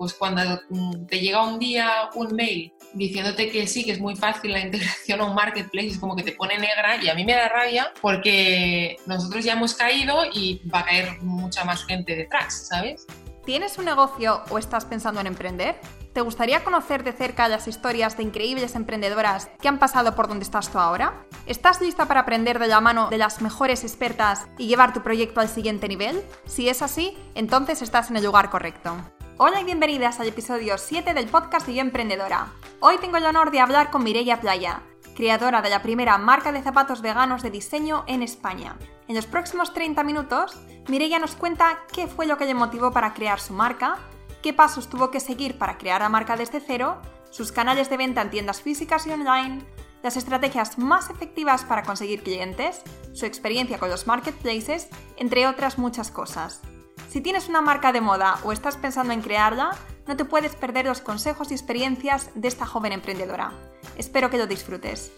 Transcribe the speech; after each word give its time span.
pues 0.00 0.14
cuando 0.14 0.40
mm, 0.70 1.04
te 1.08 1.20
llega 1.20 1.42
un 1.42 1.58
día 1.58 2.08
un 2.14 2.34
mail 2.34 2.72
diciéndote 2.94 3.50
que 3.50 3.66
sí, 3.66 3.84
que 3.84 3.92
es 3.92 4.00
muy 4.00 4.16
fácil 4.16 4.50
la 4.50 4.60
integración 4.60 5.20
a 5.20 5.26
un 5.26 5.34
marketplace, 5.34 5.88
es 5.88 5.98
como 5.98 6.16
que 6.16 6.22
te 6.22 6.32
pone 6.32 6.56
negra 6.56 6.96
y 7.02 7.10
a 7.10 7.14
mí 7.14 7.22
me 7.22 7.34
da 7.34 7.50
rabia 7.50 7.92
porque 8.00 8.96
nosotros 9.04 9.44
ya 9.44 9.52
hemos 9.52 9.74
caído 9.74 10.22
y 10.32 10.66
va 10.72 10.78
a 10.78 10.84
caer 10.86 11.20
mucha 11.20 11.66
más 11.66 11.84
gente 11.84 12.16
detrás, 12.16 12.68
¿sabes? 12.68 13.06
¿Tienes 13.44 13.76
un 13.76 13.84
negocio 13.84 14.42
o 14.48 14.56
estás 14.56 14.86
pensando 14.86 15.20
en 15.20 15.26
emprender? 15.26 15.78
¿Te 16.14 16.22
gustaría 16.22 16.64
conocer 16.64 17.04
de 17.04 17.12
cerca 17.12 17.46
las 17.48 17.68
historias 17.68 18.16
de 18.16 18.22
increíbles 18.22 18.76
emprendedoras 18.76 19.50
que 19.60 19.68
han 19.68 19.78
pasado 19.78 20.16
por 20.16 20.28
donde 20.28 20.44
estás 20.44 20.72
tú 20.72 20.78
ahora? 20.78 21.26
¿Estás 21.44 21.82
lista 21.82 22.06
para 22.06 22.20
aprender 22.20 22.58
de 22.58 22.68
la 22.68 22.80
mano 22.80 23.10
de 23.10 23.18
las 23.18 23.42
mejores 23.42 23.84
expertas 23.84 24.46
y 24.56 24.66
llevar 24.66 24.94
tu 24.94 25.02
proyecto 25.02 25.40
al 25.40 25.48
siguiente 25.50 25.88
nivel? 25.88 26.22
Si 26.46 26.70
es 26.70 26.80
así, 26.80 27.18
entonces 27.34 27.82
estás 27.82 28.08
en 28.08 28.16
el 28.16 28.24
lugar 28.24 28.48
correcto. 28.48 28.96
Hola 29.42 29.62
y 29.62 29.64
bienvenidas 29.64 30.20
al 30.20 30.28
episodio 30.28 30.76
7 30.76 31.14
del 31.14 31.26
podcast 31.26 31.66
de 31.66 31.72
Yo 31.72 31.80
Emprendedora. 31.80 32.52
Hoy 32.78 32.98
tengo 32.98 33.16
el 33.16 33.24
honor 33.24 33.50
de 33.50 33.60
hablar 33.60 33.90
con 33.90 34.04
Mireia 34.04 34.38
Playa, 34.38 34.82
creadora 35.16 35.62
de 35.62 35.70
la 35.70 35.80
primera 35.80 36.18
marca 36.18 36.52
de 36.52 36.60
zapatos 36.60 37.00
veganos 37.00 37.42
de 37.42 37.50
diseño 37.50 38.04
en 38.06 38.22
España. 38.22 38.76
En 39.08 39.16
los 39.16 39.24
próximos 39.24 39.72
30 39.72 40.04
minutos, 40.04 40.60
Mireia 40.88 41.18
nos 41.18 41.36
cuenta 41.36 41.78
qué 41.90 42.06
fue 42.06 42.26
lo 42.26 42.36
que 42.36 42.44
le 42.44 42.52
motivó 42.52 42.92
para 42.92 43.14
crear 43.14 43.40
su 43.40 43.54
marca, 43.54 43.96
qué 44.42 44.52
pasos 44.52 44.90
tuvo 44.90 45.10
que 45.10 45.20
seguir 45.20 45.56
para 45.56 45.78
crear 45.78 46.02
la 46.02 46.10
marca 46.10 46.36
desde 46.36 46.60
cero, 46.60 47.00
sus 47.30 47.50
canales 47.50 47.88
de 47.88 47.96
venta 47.96 48.20
en 48.20 48.28
tiendas 48.28 48.60
físicas 48.60 49.06
y 49.06 49.10
online, 49.10 49.64
las 50.02 50.18
estrategias 50.18 50.76
más 50.76 51.08
efectivas 51.08 51.64
para 51.64 51.82
conseguir 51.82 52.22
clientes, 52.22 52.82
su 53.14 53.24
experiencia 53.24 53.78
con 53.78 53.88
los 53.88 54.06
marketplaces, 54.06 54.90
entre 55.16 55.46
otras 55.46 55.78
muchas 55.78 56.10
cosas. 56.10 56.60
Si 57.08 57.20
tienes 57.20 57.48
una 57.48 57.60
marca 57.60 57.92
de 57.92 58.00
moda 58.00 58.38
o 58.44 58.52
estás 58.52 58.76
pensando 58.76 59.12
en 59.12 59.22
crearla, 59.22 59.70
no 60.06 60.16
te 60.16 60.24
puedes 60.24 60.54
perder 60.54 60.86
los 60.86 61.00
consejos 61.00 61.50
y 61.50 61.54
experiencias 61.54 62.30
de 62.34 62.48
esta 62.48 62.66
joven 62.66 62.92
emprendedora. 62.92 63.52
Espero 63.96 64.30
que 64.30 64.38
lo 64.38 64.46
disfrutes. 64.46 65.12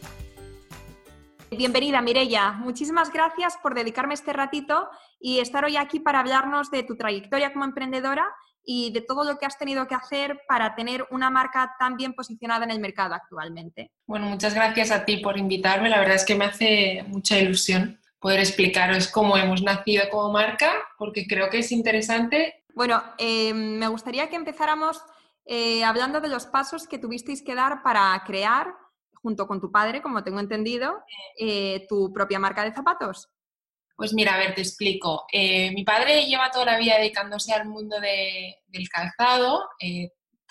Bienvenida 1.50 2.00
Mirella, 2.00 2.52
muchísimas 2.52 3.12
gracias 3.12 3.58
por 3.62 3.74
dedicarme 3.74 4.14
este 4.14 4.32
ratito 4.32 4.88
y 5.20 5.40
estar 5.40 5.64
hoy 5.66 5.76
aquí 5.76 6.00
para 6.00 6.20
hablarnos 6.20 6.70
de 6.70 6.82
tu 6.82 6.96
trayectoria 6.96 7.52
como 7.52 7.66
emprendedora 7.66 8.26
y 8.64 8.92
de 8.92 9.02
todo 9.02 9.24
lo 9.24 9.38
que 9.38 9.46
has 9.46 9.58
tenido 9.58 9.86
que 9.86 9.94
hacer 9.94 10.40
para 10.48 10.74
tener 10.74 11.06
una 11.10 11.30
marca 11.30 11.74
tan 11.78 11.96
bien 11.96 12.14
posicionada 12.14 12.64
en 12.64 12.70
el 12.70 12.80
mercado 12.80 13.14
actualmente. 13.14 13.92
Bueno, 14.06 14.26
muchas 14.26 14.54
gracias 14.54 14.90
a 14.90 15.04
ti 15.04 15.18
por 15.18 15.36
invitarme. 15.36 15.88
La 15.88 15.98
verdad 15.98 16.16
es 16.16 16.24
que 16.24 16.34
me 16.34 16.46
hace 16.46 17.04
mucha 17.08 17.38
ilusión 17.38 18.00
poder 18.22 18.38
explicaros 18.38 19.08
cómo 19.08 19.36
hemos 19.36 19.62
nacido 19.62 20.08
como 20.08 20.32
marca, 20.32 20.72
porque 20.96 21.26
creo 21.26 21.50
que 21.50 21.58
es 21.58 21.72
interesante. 21.72 22.64
Bueno, 22.72 23.02
eh, 23.18 23.52
me 23.52 23.88
gustaría 23.88 24.30
que 24.30 24.36
empezáramos 24.36 25.02
eh, 25.44 25.82
hablando 25.82 26.20
de 26.20 26.28
los 26.28 26.46
pasos 26.46 26.86
que 26.86 26.98
tuvisteis 26.98 27.42
que 27.42 27.56
dar 27.56 27.82
para 27.82 28.22
crear, 28.24 28.68
junto 29.14 29.46
con 29.48 29.60
tu 29.60 29.72
padre, 29.72 30.00
como 30.00 30.22
tengo 30.22 30.38
entendido, 30.38 31.02
eh, 31.38 31.84
tu 31.88 32.12
propia 32.12 32.38
marca 32.38 32.64
de 32.64 32.72
zapatos. 32.72 33.28
Pues 33.96 34.14
mira, 34.14 34.34
a 34.34 34.38
ver, 34.38 34.54
te 34.54 34.62
explico. 34.62 35.26
Eh, 35.32 35.72
mi 35.72 35.84
padre 35.84 36.24
lleva 36.26 36.50
toda 36.50 36.64
la 36.64 36.78
vida 36.78 36.98
dedicándose 36.98 37.52
al 37.52 37.66
mundo 37.68 38.00
del 38.00 38.88
calzado, 38.88 39.68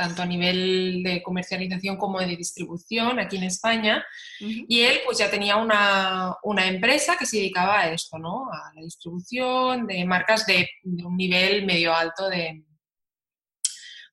tanto 0.02 0.24
a 0.24 0.26
nivel 0.26 1.04
de 1.04 1.22
comercialización 1.22 1.96
como 1.96 2.20
de 2.20 2.36
distribución 2.36 3.20
aquí 3.20 3.38
en 3.38 3.44
España. 3.44 4.04
Y 4.40 4.82
él 4.82 5.02
pues 5.06 5.20
ya 5.20 5.30
tenía 5.30 5.58
una, 5.58 6.66
empresa 6.66 7.18
que 7.20 7.28
se 7.28 7.38
dedicaba 7.38 7.82
a 7.82 7.92
esto, 7.92 8.18
¿no? 8.18 8.48
A 8.52 8.72
la 8.74 8.82
distribución 8.82 9.86
de 9.86 10.04
marcas 10.06 10.48
de, 10.48 10.68
un 10.84 11.16
nivel 11.16 11.68
medio 11.68 11.94
alto 11.94 12.30
de 12.30 12.64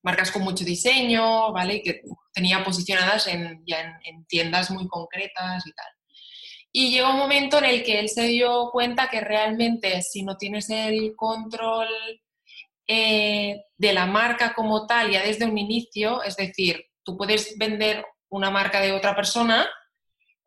marcas 0.03 0.29
con 0.29 0.43
mucho 0.43 0.63
diseño, 0.63 1.51
¿vale? 1.51 1.81
Que 1.81 2.03
tenía 2.31 2.63
posicionadas 2.63 3.25
en, 3.25 3.63
ya 3.65 3.99
en 4.03 4.25
tiendas 4.25 4.69
muy 4.69 4.87
concretas 4.87 5.65
y 5.65 5.71
tal. 5.71 5.91
Y 6.71 6.91
llegó 6.91 7.09
un 7.09 7.17
momento 7.17 7.57
en 7.57 7.65
el 7.65 7.83
que 7.83 7.99
él 7.99 8.09
se 8.09 8.27
dio 8.27 8.69
cuenta 8.71 9.09
que 9.09 9.21
realmente 9.21 10.03
si 10.03 10.21
no 10.21 10.37
tienes 10.37 10.69
el 10.69 11.15
control 11.15 11.87
eh, 12.91 13.65
de 13.77 13.93
la 13.93 14.07
marca 14.07 14.55
como 14.55 14.87
tal 14.87 15.11
ya 15.11 15.21
desde 15.21 15.45
un 15.45 15.59
inicio, 15.59 16.23
es 16.23 16.35
decir, 16.35 16.87
tú 17.03 17.15
puedes 17.15 17.55
vender 17.55 18.03
una 18.29 18.49
marca 18.49 18.81
de 18.81 18.93
otra 18.93 19.15
persona, 19.15 19.69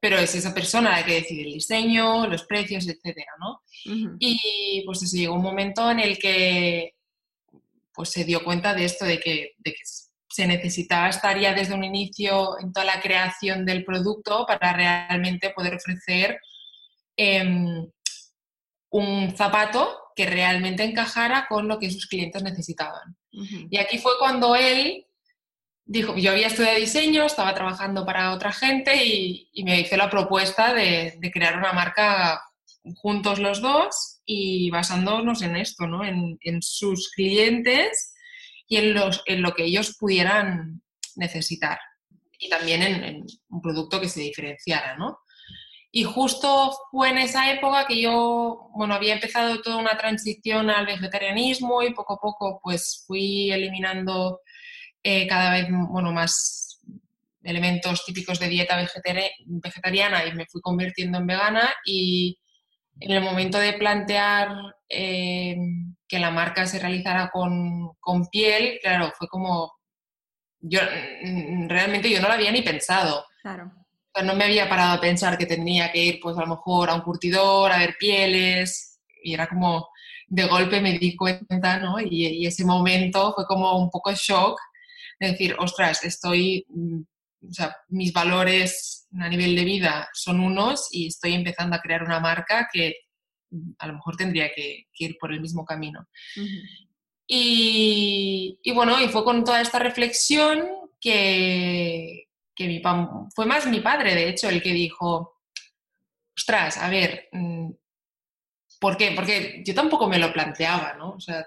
pero 0.00 0.18
es 0.18 0.34
esa 0.34 0.52
persona 0.52 0.90
la 0.90 1.04
que 1.04 1.14
decide 1.14 1.42
el 1.42 1.52
diseño, 1.52 2.26
los 2.26 2.42
precios, 2.42 2.88
etcétera, 2.88 3.30
¿no? 3.38 3.62
Y 4.18 4.82
pues 4.84 5.04
eso, 5.04 5.16
llegó 5.16 5.36
un 5.36 5.42
momento 5.42 5.88
en 5.88 6.00
el 6.00 6.18
que 6.18 6.96
pues 7.94 8.10
se 8.10 8.24
dio 8.24 8.42
cuenta 8.42 8.74
de 8.74 8.86
esto, 8.86 9.04
de 9.04 9.20
que, 9.20 9.52
de 9.58 9.72
que 9.72 9.82
se 10.28 10.44
necesitaba 10.48 11.10
estar 11.10 11.38
ya 11.38 11.54
desde 11.54 11.74
un 11.74 11.84
inicio 11.84 12.58
en 12.58 12.72
toda 12.72 12.86
la 12.86 13.00
creación 13.00 13.64
del 13.64 13.84
producto 13.84 14.46
para 14.46 14.72
realmente 14.72 15.50
poder 15.50 15.76
ofrecer 15.76 16.40
em, 17.16 17.88
un 18.90 19.36
zapato 19.36 20.01
que 20.14 20.26
realmente 20.26 20.84
encajara 20.84 21.46
con 21.48 21.68
lo 21.68 21.78
que 21.78 21.90
sus 21.90 22.06
clientes 22.06 22.42
necesitaban. 22.42 23.16
Y 23.70 23.78
aquí 23.78 23.98
fue 23.98 24.12
cuando 24.18 24.54
él 24.54 25.06
dijo, 25.84 26.16
yo 26.16 26.32
había 26.32 26.48
estudiado 26.48 26.78
diseño, 26.78 27.24
estaba 27.24 27.54
trabajando 27.54 28.04
para 28.04 28.32
otra 28.32 28.52
gente 28.52 29.04
y, 29.04 29.48
me 29.64 29.80
hizo 29.80 29.96
la 29.96 30.10
propuesta 30.10 30.74
de, 30.74 31.18
crear 31.32 31.56
una 31.56 31.72
marca 31.72 32.42
juntos 32.96 33.38
los 33.38 33.62
dos 33.62 34.20
y 34.24 34.70
basándonos 34.70 35.42
en 35.42 35.56
esto, 35.56 35.86
¿no? 35.86 36.04
en, 36.04 36.38
en 36.42 36.62
sus 36.62 37.10
clientes 37.12 38.12
y 38.66 38.76
en, 38.76 38.94
los, 38.94 39.22
en 39.26 39.42
lo 39.42 39.52
que 39.54 39.64
ellos 39.64 39.96
pudieran 39.98 40.82
necesitar. 41.16 41.78
Y 42.38 42.48
también 42.48 42.82
en, 42.82 43.26
un 43.50 43.60
producto 43.60 44.00
que 44.00 44.08
se 44.08 44.20
diferenciara, 44.20 44.96
¿no? 44.96 45.18
Y 45.94 46.04
justo 46.04 46.74
fue 46.90 47.10
en 47.10 47.18
esa 47.18 47.52
época 47.52 47.86
que 47.86 48.00
yo, 48.00 48.70
bueno, 48.74 48.94
había 48.94 49.12
empezado 49.12 49.60
toda 49.60 49.76
una 49.76 49.98
transición 49.98 50.70
al 50.70 50.86
vegetarianismo 50.86 51.82
y 51.82 51.92
poco 51.92 52.14
a 52.14 52.18
poco 52.18 52.60
pues 52.62 53.04
fui 53.06 53.52
eliminando 53.52 54.40
eh, 55.02 55.26
cada 55.26 55.50
vez, 55.50 55.66
bueno, 55.70 56.10
más 56.10 56.80
elementos 57.42 58.06
típicos 58.06 58.38
de 58.38 58.48
dieta 58.48 58.76
vegetariana 59.46 60.24
y 60.24 60.32
me 60.32 60.46
fui 60.46 60.62
convirtiendo 60.62 61.18
en 61.18 61.26
vegana 61.26 61.74
y 61.84 62.38
en 62.98 63.10
el 63.10 63.22
momento 63.22 63.58
de 63.58 63.74
plantear 63.74 64.48
eh, 64.88 65.56
que 66.08 66.18
la 66.18 66.30
marca 66.30 66.66
se 66.66 66.78
realizara 66.78 67.30
con, 67.30 67.96
piel, 68.30 68.78
claro, 68.80 69.12
fue 69.18 69.28
como, 69.28 69.74
yo 70.60 70.80
mm, 71.22 71.68
realmente 71.68 72.08
yo 72.08 72.20
no 72.22 72.28
lo 72.28 72.34
había 72.34 72.52
ni 72.52 72.62
pensado. 72.62 73.26
Claro. 73.42 73.72
No 74.24 74.34
me 74.34 74.44
había 74.44 74.68
parado 74.68 74.94
a 74.94 75.00
pensar 75.00 75.38
que 75.38 75.46
tendría 75.46 75.90
que 75.90 76.04
ir, 76.04 76.20
pues 76.20 76.36
a 76.36 76.42
lo 76.42 76.48
mejor 76.48 76.90
a 76.90 76.94
un 76.94 77.02
curtidor, 77.02 77.72
a 77.72 77.78
ver 77.78 77.96
pieles, 77.98 79.00
y 79.22 79.34
era 79.34 79.48
como, 79.48 79.88
de 80.26 80.44
golpe 80.44 80.80
me 80.80 80.98
di 80.98 81.16
cuenta, 81.16 81.78
¿no? 81.78 82.00
Y, 82.00 82.26
y 82.26 82.46
ese 82.46 82.64
momento 82.64 83.32
fue 83.34 83.46
como 83.46 83.78
un 83.78 83.90
poco 83.90 84.12
shock 84.12 84.58
de 85.20 85.28
decir, 85.32 85.54
ostras, 85.58 86.04
estoy 86.04 86.64
mm, 86.68 87.02
o 87.48 87.52
sea, 87.52 87.76
mis 87.88 88.12
valores 88.12 89.08
a 89.18 89.28
nivel 89.28 89.56
de 89.56 89.64
vida 89.64 90.08
son 90.12 90.40
unos 90.40 90.88
y 90.92 91.08
estoy 91.08 91.34
empezando 91.34 91.76
a 91.76 91.80
crear 91.80 92.02
una 92.02 92.20
marca 92.20 92.68
que 92.72 92.94
mm, 93.50 93.72
a 93.78 93.86
lo 93.88 93.94
mejor 93.94 94.16
tendría 94.16 94.52
que, 94.54 94.86
ir 94.98 95.16
por 95.18 95.32
el 95.32 95.40
mismo 95.40 95.64
camino. 95.64 96.06
y, 97.26 98.58
bueno, 98.74 99.00
y 99.00 99.08
fue 99.08 99.24
con 99.24 99.44
toda 99.44 99.60
esta 99.60 99.78
reflexión 99.78 100.64
que, 101.00 102.28
que 102.54 102.66
mi, 102.66 102.82
fue 103.34 103.46
más 103.46 103.66
mi 103.66 103.80
padre, 103.80 104.14
de 104.14 104.28
hecho, 104.28 104.48
el 104.48 104.62
que 104.62 104.72
dijo, 104.72 105.40
ostras, 106.36 106.78
a 106.78 106.88
ver, 106.88 107.28
mm, 107.32 107.70
¿por 108.80 108.96
qué? 108.96 109.12
Porque 109.14 109.62
yo 109.64 109.74
tampoco 109.74 110.08
me 110.08 110.18
lo 110.18 110.32
planteaba, 110.32 110.94
¿no? 110.94 111.10
O 111.12 111.20
sea, 111.20 111.46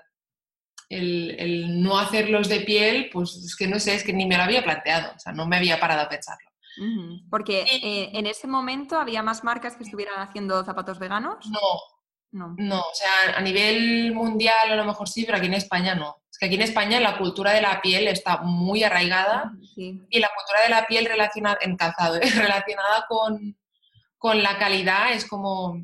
el, 0.89 1.81
no 1.81 1.97
hacerlos 1.97 2.47
de 2.47 2.61
piel, 2.61 3.09
pues 3.11 3.35
es 3.35 3.55
que 3.55 3.67
no 3.67 3.79
sé, 3.79 3.95
es 3.95 4.03
que 4.03 4.13
ni 4.13 4.25
me 4.25 4.37
lo 4.37 4.43
había 4.43 4.63
planteado, 4.63 5.13
o 5.15 5.19
sea, 5.19 5.33
no 5.33 5.47
me 5.47 5.57
había 5.57 5.79
parado 5.79 6.01
a 6.01 6.09
pensarlo. 6.09 6.49
Porque 7.29 7.61
eh, 7.61 8.09
en 8.13 8.27
ese 8.27 8.47
momento 8.47 8.99
había 8.99 9.23
más 9.23 9.45
marcas 9.45 9.77
que 9.77 9.83
estuvieran 9.83 10.19
haciendo 10.19 10.63
zapatos 10.65 10.99
veganos. 10.99 11.45
No, 11.49 11.59
no, 12.35 12.53
no, 12.57 12.81
o 12.81 12.93
sea, 12.93 13.37
a 13.37 13.41
nivel 13.41 14.13
mundial 14.13 14.69
a 14.69 14.75
lo 14.75 14.83
mejor 14.83 15.07
sí, 15.07 15.23
pero 15.23 15.37
aquí 15.37 15.47
en 15.47 15.53
España 15.53 15.95
no. 15.95 16.17
Es 16.29 16.37
que 16.37 16.47
aquí 16.47 16.55
en 16.55 16.63
España 16.63 16.99
la 16.99 17.17
cultura 17.17 17.53
de 17.53 17.61
la 17.61 17.81
piel 17.81 18.09
está 18.09 18.39
muy 18.39 18.83
arraigada 18.83 19.53
y 19.77 20.19
la 20.19 20.29
cultura 20.35 20.61
de 20.63 20.69
la 20.69 20.85
piel 20.85 21.05
relacionada, 21.05 21.57
en 21.61 21.77
calzado, 21.77 22.19
relacionada 22.35 23.05
con, 23.07 23.57
con 24.17 24.43
la 24.43 24.57
calidad 24.57 25.13
es 25.13 25.25
como 25.25 25.81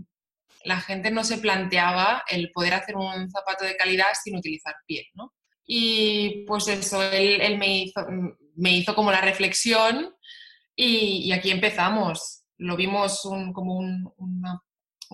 la 0.66 0.82
gente 0.82 1.10
no 1.10 1.24
se 1.24 1.38
planteaba 1.38 2.26
el 2.30 2.52
poder 2.52 2.74
hacer 2.74 2.98
un 2.98 3.32
zapato 3.32 3.64
de 3.64 3.78
calidad 3.78 4.08
sin 4.22 4.36
utilizar 4.36 4.76
piel, 4.86 5.06
¿no? 5.14 5.34
Y 5.66 6.44
pues 6.48 6.68
eso, 6.68 7.02
él, 7.02 7.58
me, 7.58 7.84
hizo, 7.84 8.06
me 8.58 8.74
hizo 8.74 8.94
como 8.94 9.10
la 9.10 9.22
reflexión 9.22 10.14
y, 10.76 11.32
aquí 11.32 11.50
empezamos. 11.50 12.44
Lo 12.58 12.76
vimos 12.76 13.22
como 13.54 13.78
un, 13.78 14.14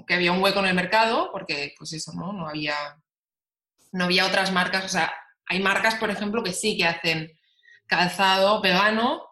que 0.05 0.13
había 0.13 0.31
un 0.31 0.41
hueco 0.41 0.59
en 0.59 0.67
el 0.67 0.75
mercado, 0.75 1.29
porque 1.31 1.73
pues 1.77 1.93
eso, 1.93 2.11
¿no? 2.13 2.33
No 2.33 2.47
había, 2.47 2.75
no 3.91 4.05
había 4.05 4.25
otras 4.25 4.51
marcas, 4.51 4.85
o 4.85 4.89
sea, 4.89 5.13
Hay 5.49 5.59
marcas, 5.61 5.95
por 5.95 6.09
ejemplo, 6.09 6.43
que 6.43 6.51
sí 6.53 6.77
que 6.77 6.85
hacen 6.85 7.31
calzado 7.87 8.61
vegano, 8.61 9.23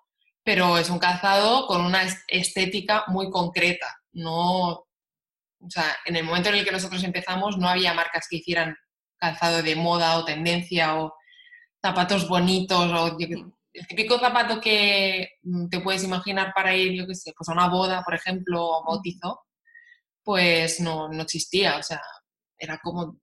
pero 0.43 0.77
es 0.77 0.89
un 0.89 0.99
calzado 0.99 1.67
con 1.67 1.81
una 1.81 2.03
estética 2.27 3.03
muy 3.07 3.29
concreta. 3.29 3.87
No, 4.13 4.85
o 5.65 5.69
sea, 5.69 5.95
en 6.05 6.15
el 6.15 6.23
momento 6.23 6.49
en 6.49 6.55
el 6.55 6.65
que 6.65 6.71
nosotros 6.71 7.03
empezamos 7.03 7.57
no 7.57 7.67
había 7.67 7.93
marcas 7.93 8.27
que 8.29 8.37
hicieran 8.37 8.75
calzado 9.17 9.61
de 9.61 9.75
moda 9.75 10.17
o 10.17 10.25
tendencia 10.25 10.95
o 10.95 11.15
zapatos 11.81 12.27
bonitos 12.27 12.91
o 12.91 13.17
el 13.75 13.87
típico 13.87 14.17
zapato 14.19 14.61
que 14.61 15.29
mm, 15.43 15.67
te 15.67 15.81
puedes 15.81 16.03
imaginar 16.03 16.53
para 16.53 16.75
ir, 16.75 16.93
yo 16.93 17.05
qué 17.07 17.15
sé, 17.15 17.33
pues 17.37 17.49
a 17.49 17.53
una 17.53 17.67
boda, 17.67 18.03
por 18.03 18.15
ejemplo, 18.15 18.63
o 18.63 18.83
bautizo, 18.85 19.41
pues 20.25 20.81
no, 20.81 21.07
no 21.07 21.21
existía. 21.21 21.77
O 21.77 21.83
sea, 21.83 22.01
era 22.57 22.79
como 22.83 23.21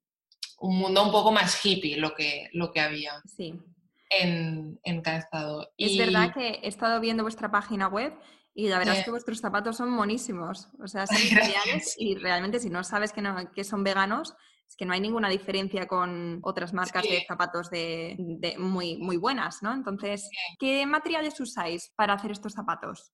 un 0.60 0.78
mundo 0.78 1.02
un 1.02 1.12
poco 1.12 1.32
más 1.32 1.62
hippie 1.62 1.98
lo 1.98 2.14
que, 2.14 2.48
lo 2.52 2.72
que 2.72 2.80
había 2.80 3.20
sí. 3.26 3.60
en, 4.08 4.80
en 4.84 5.02
calzado. 5.02 5.68
Es 5.76 5.98
verdad 5.98 6.32
que 6.32 6.60
he 6.62 6.68
estado 6.68 7.00
viendo 7.00 7.24
vuestra 7.24 7.50
página 7.50 7.88
web 7.88 8.14
y 8.54 8.68
la 8.68 8.78
verdad 8.78 8.96
es 8.96 9.04
que 9.04 9.10
vuestros 9.10 9.40
zapatos 9.40 9.76
son 9.76 9.90
monísimos. 9.90 10.68
O 10.82 10.86
sea, 10.86 11.06
son 11.06 11.16
geniales 11.18 11.96
y 11.98 12.14
realmente 12.14 12.60
si 12.60 12.70
no 12.70 12.84
sabes 12.84 13.12
que, 13.12 13.20
no, 13.20 13.52
que 13.52 13.64
son 13.64 13.82
veganos, 13.82 14.34
es 14.68 14.76
que 14.76 14.84
no 14.84 14.94
hay 14.94 15.00
ninguna 15.00 15.28
diferencia 15.28 15.86
con 15.86 16.40
otras 16.42 16.72
marcas 16.72 17.02
de 17.02 17.24
zapatos 17.26 17.68
de, 17.68 18.16
muy, 18.58 18.96
muy 18.98 19.16
buenas, 19.16 19.62
¿no? 19.62 19.74
Entonces, 19.74 20.30
¿qué 20.58 20.86
materiales 20.86 21.38
usáis 21.40 21.92
para 21.96 22.14
hacer 22.14 22.30
estos 22.30 22.52
zapatos? 22.52 23.12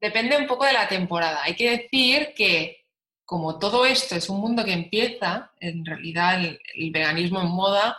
Depende 0.00 0.36
un 0.36 0.46
poco 0.46 0.64
de 0.64 0.72
la 0.72 0.88
temporada. 0.88 1.42
Hay 1.44 1.54
que 1.54 1.70
decir 1.70 2.32
que 2.34 2.81
como 3.24 3.58
todo 3.58 3.86
esto 3.86 4.14
es 4.14 4.28
un 4.28 4.40
mundo 4.40 4.64
que 4.64 4.72
empieza, 4.72 5.52
en 5.60 5.84
realidad 5.84 6.40
el, 6.40 6.58
el 6.74 6.90
veganismo 6.90 7.40
en 7.40 7.48
moda, 7.48 7.96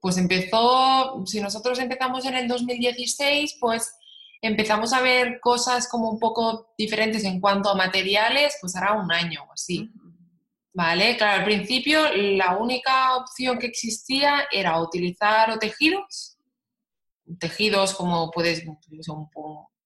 pues 0.00 0.16
empezó, 0.16 1.22
si 1.26 1.40
nosotros 1.40 1.78
empezamos 1.78 2.24
en 2.24 2.34
el 2.34 2.48
2016, 2.48 3.58
pues 3.60 3.92
empezamos 4.42 4.92
a 4.92 5.02
ver 5.02 5.38
cosas 5.40 5.88
como 5.88 6.10
un 6.10 6.18
poco 6.18 6.72
diferentes 6.78 7.24
en 7.24 7.40
cuanto 7.40 7.68
a 7.68 7.74
materiales, 7.74 8.56
pues 8.60 8.74
hará 8.76 8.94
un 8.94 9.12
año 9.12 9.44
o 9.48 9.52
así. 9.52 9.90
Vale, 10.72 11.16
claro, 11.16 11.40
al 11.40 11.44
principio 11.44 12.00
la 12.14 12.56
única 12.56 13.16
opción 13.16 13.58
que 13.58 13.66
existía 13.66 14.46
era 14.50 14.80
utilizar 14.80 15.58
tejidos, 15.58 16.38
tejidos 17.38 17.92
como 17.94 18.30
puedes, 18.30 18.64
un, 18.66 19.28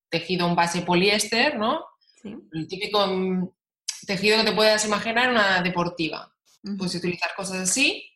tejido 0.09 0.47
en 0.49 0.55
base 0.55 0.83
poliéster, 0.83 1.59
¿no? 1.59 1.85
El 2.23 2.69
típico 2.69 3.07
mm, 3.07 3.49
tejido 4.07 4.39
que 4.39 4.51
te 4.51 4.53
puedas 4.53 4.85
imaginar 4.85 5.31
una 5.31 5.63
deportiva. 5.63 6.33
Puedes 6.79 6.95
utilizar 6.95 7.31
cosas 7.37 7.59
así 7.59 8.11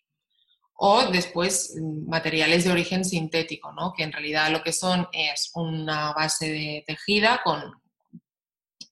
o 0.81 1.07
después 1.07 1.75
mm, 1.77 2.09
materiales 2.09 2.65
de 2.65 2.71
origen 2.71 3.05
sintético, 3.05 3.73
¿no? 3.73 3.93
que 3.93 4.05
en 4.05 4.13
realidad 4.13 4.51
lo 4.51 4.63
que 4.63 4.73
son 4.73 5.09
es 5.13 5.51
una 5.55 6.13
base 6.13 6.49
de 6.51 6.85
tejida 6.87 7.41
con, 7.43 7.61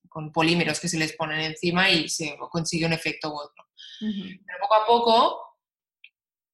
con 0.09 0.33
polímeros 0.33 0.81
que 0.81 0.89
se 0.89 0.99
les 0.99 1.13
ponen 1.15 1.41
encima 1.41 1.89
y 1.89 2.09
se 2.09 2.37
consigue 2.51 2.87
un 2.87 2.93
efecto 2.93 3.31
u 3.31 3.37
otro. 3.37 3.65
Pero 4.01 4.59
poco 4.61 4.75
a 4.75 4.87
poco 4.87 5.43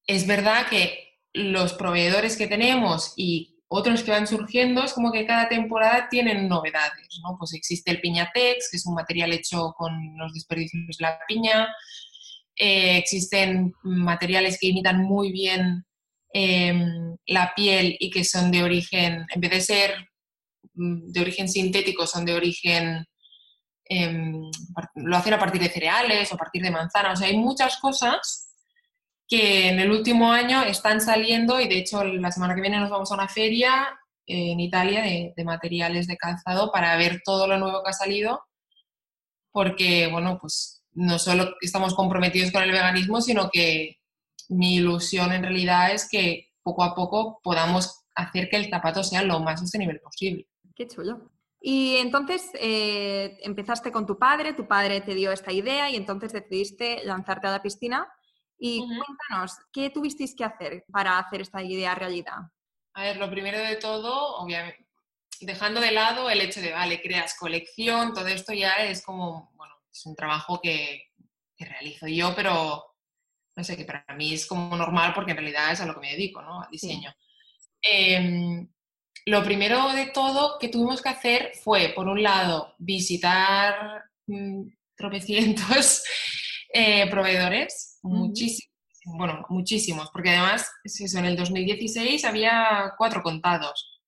es 0.06 0.26
verdad 0.26 0.66
que 0.68 1.18
los 1.32 1.72
proveedores 1.72 2.36
que 2.36 2.46
tenemos 2.46 3.14
y 3.16 3.51
otros 3.74 4.02
que 4.02 4.10
van 4.10 4.26
surgiendo 4.26 4.84
es 4.84 4.92
como 4.92 5.10
que 5.10 5.24
cada 5.24 5.48
temporada 5.48 6.08
tienen 6.10 6.46
novedades, 6.46 7.20
¿no? 7.22 7.36
Pues 7.38 7.54
existe 7.54 7.90
el 7.90 8.02
Piñatex, 8.02 8.70
que 8.70 8.76
es 8.76 8.86
un 8.86 8.94
material 8.94 9.32
hecho 9.32 9.72
con 9.78 9.92
los 10.18 10.34
desperdicios 10.34 10.98
de 10.98 11.02
la 11.02 11.18
piña, 11.26 11.68
eh, 12.54 12.98
existen 12.98 13.72
materiales 13.82 14.58
que 14.60 14.68
imitan 14.68 15.02
muy 15.02 15.32
bien 15.32 15.86
em, 16.34 17.16
la 17.26 17.54
piel 17.54 17.96
y 17.98 18.10
que 18.10 18.24
son 18.24 18.50
de 18.50 18.62
origen, 18.62 19.26
en 19.34 19.40
vez 19.40 19.50
de 19.50 19.60
ser 19.62 20.08
mm, 20.74 21.10
de 21.10 21.20
origen 21.20 21.48
sintético, 21.48 22.06
son 22.06 22.26
de 22.26 22.34
origen, 22.34 23.06
em, 23.86 24.50
lo 24.96 25.16
hacen 25.16 25.32
a 25.32 25.38
partir 25.38 25.62
de 25.62 25.70
cereales 25.70 26.30
o 26.30 26.34
a 26.34 26.38
partir 26.38 26.62
de 26.62 26.70
manzanas. 26.70 27.14
O 27.14 27.16
sea, 27.16 27.28
hay 27.28 27.38
muchas 27.38 27.78
cosas 27.78 28.51
que 29.32 29.68
en 29.70 29.80
el 29.80 29.90
último 29.90 30.30
año 30.30 30.62
están 30.62 31.00
saliendo 31.00 31.58
y 31.58 31.66
de 31.66 31.78
hecho 31.78 32.04
la 32.04 32.30
semana 32.30 32.54
que 32.54 32.60
viene 32.60 32.78
nos 32.78 32.90
vamos 32.90 33.10
a 33.10 33.14
una 33.14 33.28
feria 33.28 33.88
en 34.26 34.60
Italia 34.60 35.02
de, 35.02 35.32
de 35.34 35.44
materiales 35.44 36.06
de 36.06 36.18
calzado 36.18 36.70
para 36.70 36.96
ver 36.96 37.22
todo 37.24 37.46
lo 37.46 37.56
nuevo 37.58 37.82
que 37.82 37.90
ha 37.90 37.94
salido 37.94 38.42
porque, 39.52 40.08
bueno, 40.10 40.38
pues 40.38 40.82
no 40.92 41.18
solo 41.18 41.54
estamos 41.62 41.94
comprometidos 41.94 42.50
con 42.50 42.62
el 42.62 42.72
veganismo, 42.72 43.20
sino 43.20 43.48
que 43.50 43.98
mi 44.48 44.76
ilusión 44.76 45.32
en 45.32 45.42
realidad 45.42 45.92
es 45.92 46.08
que 46.10 46.48
poco 46.62 46.82
a 46.82 46.94
poco 46.94 47.40
podamos 47.42 48.04
hacer 48.14 48.48
que 48.50 48.56
el 48.56 48.68
zapato 48.68 49.02
sea 49.02 49.22
lo 49.22 49.40
más 49.40 49.60
sostenible 49.60 50.00
posible. 50.00 50.46
Qué 50.74 50.86
chulo. 50.86 51.30
Y 51.60 51.96
entonces 51.96 52.50
eh, 52.54 53.38
empezaste 53.42 53.92
con 53.92 54.04
tu 54.06 54.18
padre, 54.18 54.52
tu 54.52 54.66
padre 54.66 55.00
te 55.00 55.14
dio 55.14 55.30
esta 55.32 55.52
idea 55.52 55.88
y 55.90 55.96
entonces 55.96 56.32
decidiste 56.32 57.02
lanzarte 57.04 57.46
a 57.46 57.52
la 57.52 57.62
piscina. 57.62 58.08
Y 58.64 58.78
cuéntanos, 58.78 59.58
¿qué 59.72 59.90
tuvisteis 59.90 60.36
que 60.36 60.44
hacer 60.44 60.84
para 60.92 61.18
hacer 61.18 61.40
esta 61.40 61.60
idea 61.64 61.96
realidad? 61.96 62.36
A 62.94 63.02
ver, 63.02 63.16
lo 63.16 63.28
primero 63.28 63.58
de 63.58 63.74
todo, 63.74 64.36
obviamente, 64.36 64.86
dejando 65.40 65.80
de 65.80 65.90
lado 65.90 66.30
el 66.30 66.40
hecho 66.40 66.60
de, 66.60 66.70
vale, 66.70 67.02
creas 67.02 67.36
colección, 67.36 68.14
todo 68.14 68.28
esto 68.28 68.52
ya 68.52 68.74
es 68.74 69.04
como, 69.04 69.50
bueno, 69.56 69.74
es 69.92 70.06
un 70.06 70.14
trabajo 70.14 70.60
que, 70.62 71.08
realizo 71.58 72.08
yo, 72.08 72.34
pero 72.34 72.84
no 73.56 73.64
sé, 73.64 73.76
que 73.76 73.84
para 73.84 74.04
mí 74.16 74.34
es 74.34 74.46
como 74.46 74.76
normal 74.76 75.12
porque 75.14 75.30
en 75.30 75.36
realidad 75.38 75.70
es 75.70 75.80
a 75.80 75.86
lo 75.86 75.94
que 75.94 76.00
me 76.00 76.12
dedico, 76.12 76.42
¿no? 76.42 76.60
Al 76.60 76.70
diseño. 76.70 77.12
Em, 77.80 78.68
lo 79.26 79.44
primero 79.44 79.92
de 79.92 80.06
todo 80.06 80.58
que 80.58 80.68
tuvimos 80.68 81.02
que 81.02 81.08
hacer 81.08 81.52
fue, 81.62 81.92
por 81.94 82.08
un 82.08 82.20
lado, 82.20 82.74
visitar 82.78 84.04
mm, 84.26 84.68
tropecientos 84.96 86.02
eh, 86.72 87.08
proveedores, 87.08 87.91
muchísimos, 88.02 88.72
bueno, 89.04 89.44
muchísimos, 89.48 90.10
porque 90.10 90.30
además, 90.30 90.70
eso, 90.84 91.18
en 91.18 91.24
el 91.24 91.36
2016 91.36 92.24
había 92.24 92.92
cuatro 92.96 93.22
contados. 93.22 94.00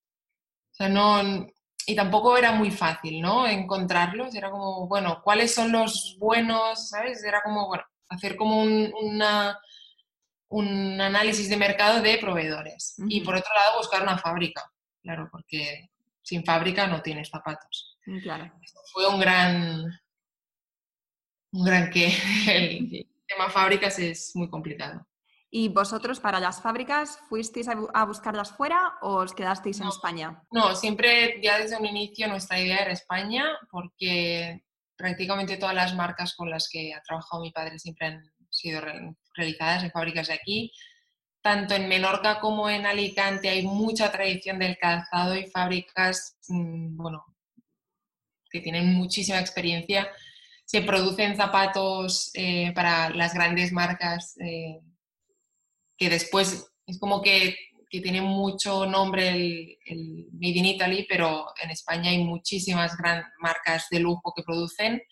O 0.73 0.75
sea, 0.75 0.89
no, 0.89 1.47
y 1.87 1.95
tampoco 1.95 2.37
era 2.37 2.53
muy 2.53 2.71
fácil, 2.71 3.21
¿no? 3.21 3.47
Encontrarlos, 3.47 4.35
era 4.35 4.51
como, 4.51 4.87
bueno, 4.87 5.21
¿cuáles 5.23 5.55
son 5.55 5.73
los 5.73 6.17
buenos? 6.19 6.89
¿Sabes? 6.89 7.23
Era 7.25 7.43
como, 7.43 7.67
bueno, 7.67 7.85
hacer 8.09 8.37
como 8.37 8.63
un, 8.63 8.93
una, 9.03 9.59
un 10.49 11.01
análisis 11.01 11.49
de 11.49 11.57
mercado 11.57 12.01
de 12.01 12.19
proveedores. 12.19 12.95
Y 13.09 13.21
por 13.21 13.35
otro 13.35 13.53
lado, 13.55 13.79
buscar 13.79 14.03
una 14.03 14.19
fábrica, 14.19 14.71
claro, 15.03 15.29
porque 15.31 15.91
sin 16.23 16.45
fábrica 16.45 16.87
no 16.87 17.03
tienes 17.03 17.29
zapatos. 17.29 17.99
Mm, 18.07 18.21
claro. 18.21 18.53
Fue 18.93 19.09
un 19.09 19.21
gran, 19.21 20.01
un 21.53 21.65
gran 21.65 21.91
que 21.91 22.07
el 22.49 23.07
tema 23.35 23.51
fábricas 23.51 23.99
es 23.99 24.33
muy 24.35 24.49
complicado. 24.49 25.07
¿Y 25.51 25.69
vosotros 25.69 26.19
para 26.19 26.41
las 26.41 26.61
fábricas 26.61 27.19
fuisteis 27.29 27.69
a, 27.69 28.05
buscarlas 28.05 28.51
fuera 28.57 28.95
o 29.03 29.23
os 29.23 29.35
quedasteis 29.35 29.81
en 29.81 29.87
España? 29.87 30.43
No, 30.51 30.75
siempre 30.75 31.41
ya 31.41 31.59
desde 31.59 31.77
un 31.77 31.87
inicio 31.87 32.27
nuestra 32.27 32.59
idea 32.59 32.79
era 32.79 32.93
España 32.93 33.45
porque 33.71 34.65
prácticamente 34.97 35.57
todas 35.57 35.77
las 35.77 35.95
marcas 35.95 36.35
con 36.35 36.51
las 36.51 36.69
que 36.69 36.93
ha 36.93 37.01
trabajado 37.03 37.43
mi 37.43 37.53
padre 37.53 37.79
siempre 37.79 38.09
han 38.09 38.25
sido 38.51 38.81
realizadas 39.35 39.85
en 39.85 39.93
fábricas 39.93 40.27
de 40.27 40.35
aquí. 40.35 40.73
Tanto 41.41 41.75
en 41.75 41.89
Menorca 41.89 42.41
como 42.41 42.69
en 42.69 42.87
Alicante 42.87 43.49
hay 43.49 43.63
mucha 43.63 44.11
tradición 44.11 44.59
del 44.59 44.77
calzado 44.77 45.37
y 45.37 45.47
fábricas, 45.47 46.37
mm, 46.49 46.97
bueno, 46.97 47.25
que 48.51 48.61
tienen 48.61 48.93
muchísima 48.95 49.39
experiencia. 49.39 50.11
Se 50.65 50.83
producen 50.83 51.37
zapatos 51.37 52.31
eh, 52.35 52.73
para 52.75 53.11
las 53.11 53.35
grandes 53.35 53.73
marcas. 53.73 54.37
Eh, 54.41 54.81
que 55.97 56.11
después 56.11 56.67
es 56.87 56.99
como 56.99 57.23
que, 57.23 57.57
que 57.89 58.01
tiene 58.01 58.21
mucho 58.21 58.87
nombre 58.87 59.29
el, 59.29 59.79
el, 59.87 60.27
Made 60.33 60.59
in 60.59 60.67
Italy, 60.67 61.07
pero 61.09 61.47
en 61.63 61.71
España 61.71 62.11
hay 62.11 62.25
muchísimas 62.25 62.97
gran, 62.97 63.25
marcas 63.39 63.87
de 63.91 64.01
lujo 64.01 64.33
que 64.35 64.43
producen 64.43 65.03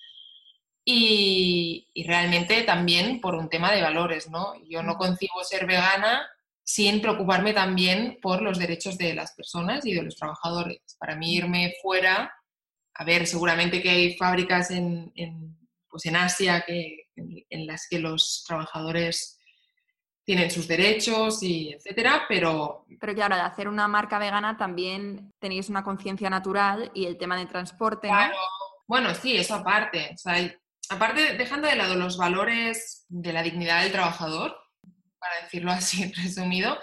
y, 0.85 1.88
y, 1.94 2.02
realmente 2.04 2.62
también 2.62 3.21
por 3.21 3.37
un 3.37 3.49
tema 3.49 3.71
de 3.73 3.82
valores, 3.82 4.28
¿no? 4.28 4.54
Yo 4.68 4.82
no 4.82 4.97
concibo 4.97 5.44
ser 5.44 5.64
vegana 5.64 6.26
sin 6.64 7.00
preocuparme 7.00 7.52
también 7.52 8.18
por 8.21 8.42
los 8.42 8.59
derechos 8.59 8.99
de 8.99 9.14
las 9.14 9.32
personas 9.32 9.87
y 9.87 9.94
de 9.94 10.02
los 10.02 10.16
trabajadores. 10.16 10.80
Para 10.99 11.14
mí 11.14 11.35
irme 11.37 11.75
fuera, 11.82 12.32
a 12.94 13.04
ver, 13.04 13.26
seguramente 13.26 13.82
que 13.82 13.90
hay 13.90 14.16
fábricas 14.16 14.70
en, 14.70 15.12
en 15.14 15.56
pues 15.88 16.06
en 16.06 16.16
Asia 16.16 16.64
que, 16.66 17.08
en, 17.16 17.44
en 17.50 17.66
las 17.66 17.87
que 17.88 17.99
los 17.99 18.44
trabajadores 18.46 19.38
tienen 20.25 20.50
sus 20.50 20.68
derechos 20.68 21.42
y 21.42 21.72
etcétera, 21.72 22.25
pero... 22.28 22.87
Pero 23.00 23.14
claro, 23.14 23.34
de 23.34 23.42
hacer 23.42 23.68
una 23.68 23.88
marca 23.88 24.18
vegana 24.18 24.56
también 24.56 25.32
tenéis 25.40 25.68
una 25.68 25.82
conciencia 25.82 26.30
natural 26.30 26.90
y 26.94 27.06
el 27.06 27.18
tema 27.18 27.37
de 27.37 27.46
transporte, 27.46 28.08
claro. 28.08 28.37
Bueno, 28.87 29.14
sí, 29.14 29.37
eso 29.37 29.54
aparte. 29.54 30.11
O 30.14 30.18
sea, 30.18 30.54
aparte, 30.90 31.34
dejando 31.37 31.66
de 31.66 31.76
lado 31.76 31.96
los 31.96 32.16
valores 32.16 33.04
de 33.08 33.32
la 33.32 33.42
dignidad 33.42 33.82
del 33.82 33.92
trabajador, 33.92 34.56
para 35.18 35.42
decirlo 35.42 35.72
así 35.72 36.12
resumido, 36.12 36.78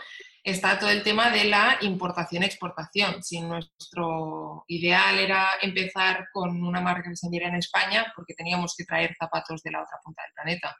está 0.50 0.78
todo 0.80 0.90
el 0.90 1.04
tema 1.04 1.30
de 1.30 1.46
la 1.46 1.78
importación-exportación. 1.82 3.24
Si 3.24 3.42
nuestro 3.42 4.64
ideal 4.68 5.20
era 5.20 5.50
empezar 5.62 6.28
con 6.32 6.64
una 6.64 6.82
marca 6.82 7.10
que 7.10 7.16
se 7.16 7.28
vendiera 7.28 7.48
en 7.48 7.56
España, 7.56 8.12
porque 8.16 8.34
teníamos 8.34 8.76
que 8.78 8.86
traer 8.86 9.16
zapatos 9.18 9.62
de 9.64 9.72
la 9.72 9.82
otra 9.82 9.98
punta 10.04 10.24
del 10.24 10.34
planeta, 10.34 10.76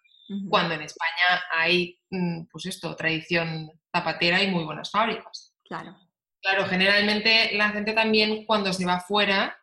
cuando 0.50 0.76
en 0.76 0.82
España 0.82 1.44
hay, 1.52 2.00
mm, 2.12 2.44
pues 2.52 2.68
esto, 2.68 2.96
tradición 2.96 3.72
zapatera 3.96 4.44
y 4.44 4.52
muy 4.52 4.64
buenas 4.64 4.92
fábricas. 4.92 5.56
Claro. 5.64 5.98
Claro, 6.42 6.68
generalmente 6.68 7.52
la 7.54 7.70
gente 7.70 7.94
también 7.94 8.46
cuando 8.46 8.72
se 8.72 8.86
va 8.86 9.00
fuera 9.00 9.58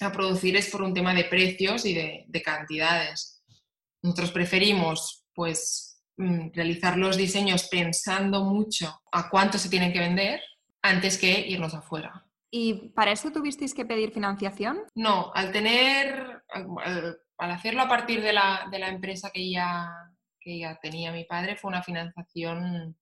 a 0.00 0.12
producir 0.12 0.56
es 0.56 0.70
por 0.70 0.82
un 0.82 0.94
tema 0.94 1.14
de 1.14 1.24
precios 1.24 1.84
y 1.84 1.94
de, 1.94 2.24
de 2.26 2.42
cantidades. 2.42 3.44
Nosotros 4.02 4.32
preferimos, 4.32 5.26
pues, 5.34 5.89
realizar 6.52 6.96
los 6.96 7.16
diseños 7.16 7.68
pensando 7.68 8.44
mucho 8.44 9.02
a 9.12 9.28
cuánto 9.30 9.58
se 9.58 9.68
tienen 9.68 9.92
que 9.92 10.00
vender 10.00 10.40
antes 10.82 11.18
que 11.18 11.40
irnos 11.48 11.74
afuera. 11.74 12.26
¿Y 12.50 12.90
para 12.90 13.12
eso 13.12 13.30
tuvisteis 13.30 13.74
que 13.74 13.84
pedir 13.84 14.10
financiación? 14.10 14.82
No, 14.94 15.30
al 15.34 15.52
tener, 15.52 16.42
al, 16.48 17.16
hacerlo 17.38 17.82
a 17.82 17.88
partir 17.88 18.22
de 18.22 18.32
la, 18.32 18.66
de 18.70 18.78
la 18.78 18.88
empresa 18.88 19.30
que 19.30 19.50
ya, 19.50 19.88
que 20.40 20.58
ya 20.58 20.78
tenía 20.80 21.12
mi 21.12 21.24
padre, 21.24 21.56
fue 21.56 21.68
una 21.68 21.82
financiación 21.82 22.96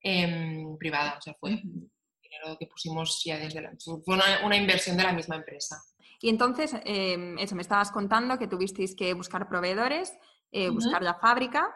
em, 0.00 0.78
privada, 0.78 1.16
o 1.18 1.20
sea, 1.20 1.34
fue 1.34 1.50
dinero 1.50 2.56
que 2.58 2.66
pusimos 2.66 3.22
ya 3.24 3.38
desde 3.38 3.60
la... 3.60 3.72
Fue 4.04 4.16
una, 4.44 4.56
inversión 4.56 4.96
de 4.96 5.02
la 5.02 5.12
misma 5.12 5.36
empresa. 5.36 5.82
Y 6.20 6.28
entonces, 6.28 6.76
em, 6.84 7.36
eso, 7.38 7.56
me 7.56 7.62
estabas 7.62 7.90
contando 7.90 8.38
que 8.38 8.46
tuvisteis 8.46 8.94
que 8.94 9.14
buscar 9.14 9.48
proveedores, 9.48 10.16
eh, 10.52 10.68
buscar 10.68 11.02
la 11.02 11.14
fábrica. 11.14 11.74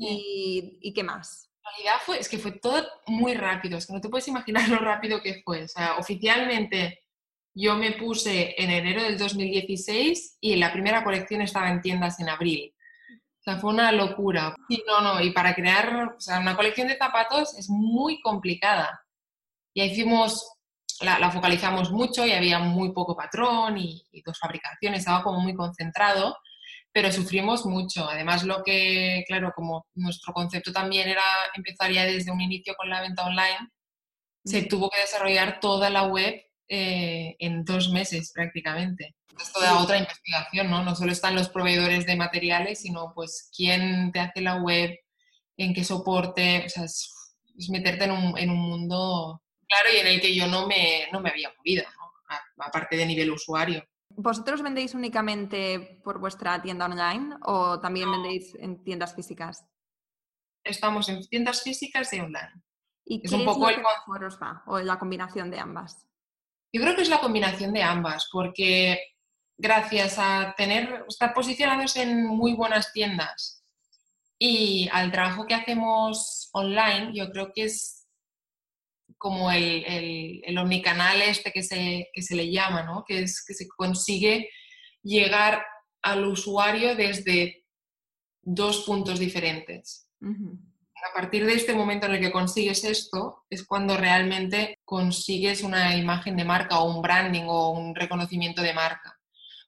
¿Y, 0.00 0.92
qué 0.94 1.02
más? 1.02 1.50
En 1.58 1.70
realidad 1.72 2.02
fue, 2.04 2.18
es 2.18 2.28
que 2.28 2.38
fue 2.38 2.52
todo 2.52 2.86
muy 3.06 3.34
rápido, 3.34 3.76
es 3.76 3.86
que 3.86 3.92
no 3.92 4.00
te 4.00 4.08
puedes 4.08 4.26
imaginar 4.28 4.68
lo 4.68 4.78
rápido 4.78 5.20
que 5.20 5.42
fue. 5.44 5.64
O 5.64 5.68
sea, 5.68 5.96
oficialmente 5.98 7.04
yo 7.54 7.76
me 7.76 7.92
puse 7.92 8.54
en 8.56 8.70
enero 8.70 9.02
del 9.02 9.18
2016 9.18 10.38
y 10.40 10.56
la 10.56 10.72
primera 10.72 11.04
colección 11.04 11.42
estaba 11.42 11.70
en 11.70 11.82
tiendas 11.82 12.18
en 12.20 12.30
abril. 12.30 12.74
O 13.12 13.42
sea, 13.42 13.58
fue 13.58 13.72
una 13.72 13.92
locura. 13.92 14.54
Y 14.68 14.82
no, 14.86 15.00
no, 15.00 15.20
y 15.20 15.32
para 15.32 15.54
crear 15.54 16.14
o 16.16 16.20
sea, 16.20 16.40
una 16.40 16.56
colección 16.56 16.88
de 16.88 16.96
zapatos 16.96 17.56
es 17.58 17.68
muy 17.68 18.20
complicada. 18.22 19.04
Y 19.74 19.82
hicimos, 19.82 20.50
la, 21.00 21.30
focalizamos 21.30 21.90
mucho 21.90 22.26
y 22.26 22.32
había 22.32 22.58
muy 22.58 22.92
poco 22.92 23.16
patrón 23.16 23.76
y, 23.76 24.02
y 24.12 24.22
dos 24.22 24.38
fabricaciones, 24.38 25.00
estaba 25.00 25.22
como 25.22 25.40
muy 25.40 25.54
concentrado 25.54 26.36
pero 26.92 27.12
sufrimos 27.12 27.66
mucho. 27.66 28.08
Además, 28.08 28.44
lo 28.44 28.62
que, 28.62 29.24
claro, 29.26 29.52
como 29.54 29.86
nuestro 29.94 30.32
concepto 30.32 30.72
también 30.72 31.08
era 31.08 31.22
empezar 31.54 31.90
ya 31.92 32.04
desde 32.04 32.30
un 32.30 32.40
inicio 32.40 32.74
con 32.74 32.88
la 32.90 33.00
venta 33.00 33.24
online, 33.24 33.68
se 34.44 34.62
tuvo 34.62 34.90
que 34.90 35.00
desarrollar 35.00 35.60
toda 35.60 35.90
la 35.90 36.04
web 36.04 36.42
eh, 36.68 37.36
en 37.38 37.64
dos 37.64 37.90
meses 37.90 38.32
prácticamente. 38.34 39.14
Es 39.38 39.52
toda 39.52 39.80
otra 39.80 39.98
investigación, 39.98 40.70
¿no? 40.70 40.84
No 40.84 40.94
solo 40.94 41.12
están 41.12 41.34
los 41.34 41.48
proveedores 41.48 42.06
de 42.06 42.16
materiales, 42.16 42.80
sino 42.80 43.12
pues 43.14 43.50
quién 43.56 44.12
te 44.12 44.20
hace 44.20 44.40
la 44.40 44.56
web, 44.56 44.98
en 45.56 45.74
qué 45.74 45.84
soporte, 45.84 46.64
o 46.66 46.68
sea, 46.68 46.84
es, 46.84 47.10
meterte 47.70 48.04
en 48.04 48.12
un, 48.12 48.38
en 48.38 48.50
un, 48.50 48.58
mundo 48.58 49.42
claro 49.68 49.88
y 49.94 49.98
en 49.98 50.06
el 50.06 50.20
que 50.20 50.34
yo 50.34 50.46
no 50.46 50.66
me, 50.66 51.08
no 51.12 51.20
me 51.20 51.30
había 51.30 51.52
movido, 51.56 51.84
¿no? 51.98 52.10
aparte 52.64 52.96
de 52.96 53.06
nivel 53.06 53.30
usuario. 53.30 53.84
¿Vosotros 54.10 54.62
vendéis 54.62 54.94
únicamente 54.94 56.00
por 56.04 56.18
vuestra 56.18 56.60
tienda 56.60 56.86
online 56.86 57.36
o 57.42 57.80
también 57.80 58.10
vendéis 58.10 58.54
en 58.56 58.82
tiendas 58.82 59.14
físicas? 59.14 59.64
Estamos 60.64 61.08
en 61.08 61.26
tiendas 61.28 61.62
físicas 61.62 62.12
y 62.12 62.20
online. 62.20 62.62
¿Y 63.04 63.24
es 63.24 63.32
un 63.32 63.44
poco 63.44 63.68
el 63.68 63.78
mejor 63.78 64.24
os 64.24 64.38
va? 64.40 64.62
¿O 64.66 64.78
la 64.78 64.98
combinación 64.98 65.50
de 65.50 65.58
ambas? 65.58 66.06
Yo 66.72 66.82
creo 66.82 66.94
que 66.94 67.02
es 67.02 67.08
la 67.08 67.20
combinación 67.20 67.72
de 67.72 67.82
ambas, 67.82 68.28
porque 68.30 69.00
gracias 69.58 70.16
a 70.18 70.54
tener, 70.56 71.04
estar 71.08 71.34
posicionados 71.34 71.96
en 71.96 72.26
muy 72.26 72.54
buenas 72.54 72.92
tiendas 72.92 73.60
y 74.42 74.88
al 74.92 75.12
trabajo 75.12 75.46
que 75.46 75.54
hacemos 75.54 76.48
online, 76.52 77.12
yo 77.12 77.30
creo 77.30 77.52
que 77.52 77.64
es 77.64 77.99
como 79.20 79.52
el, 79.52 80.42
el, 80.46 80.56
omnicanal 80.56 81.20
este 81.20 81.52
que 81.52 81.62
se, 81.62 82.08
que 82.10 82.22
se 82.22 82.34
le 82.34 82.50
llama, 82.50 82.84
¿no? 82.84 83.04
que 83.06 83.18
es 83.22 83.44
que 83.44 83.52
se 83.52 83.68
consigue 83.68 84.48
llegar 85.02 85.62
al 86.00 86.24
usuario 86.24 86.96
desde 86.96 87.66
dos 88.40 88.84
puntos 88.86 89.18
diferentes. 89.18 90.08
A 90.22 91.12
partir 91.14 91.44
de 91.44 91.52
este 91.52 91.74
momento 91.74 92.06
en 92.06 92.14
el 92.14 92.20
que 92.22 92.32
consigues 92.32 92.82
esto, 92.82 93.44
es 93.50 93.66
cuando 93.66 93.98
realmente 93.98 94.78
consigues 94.86 95.62
una 95.62 95.94
imagen 95.96 96.34
de 96.34 96.46
marca 96.46 96.80
o 96.80 96.90
un 96.90 97.02
branding 97.02 97.44
o 97.46 97.72
un 97.72 97.94
reconocimiento 97.94 98.62
de 98.62 98.72
marca. 98.72 99.14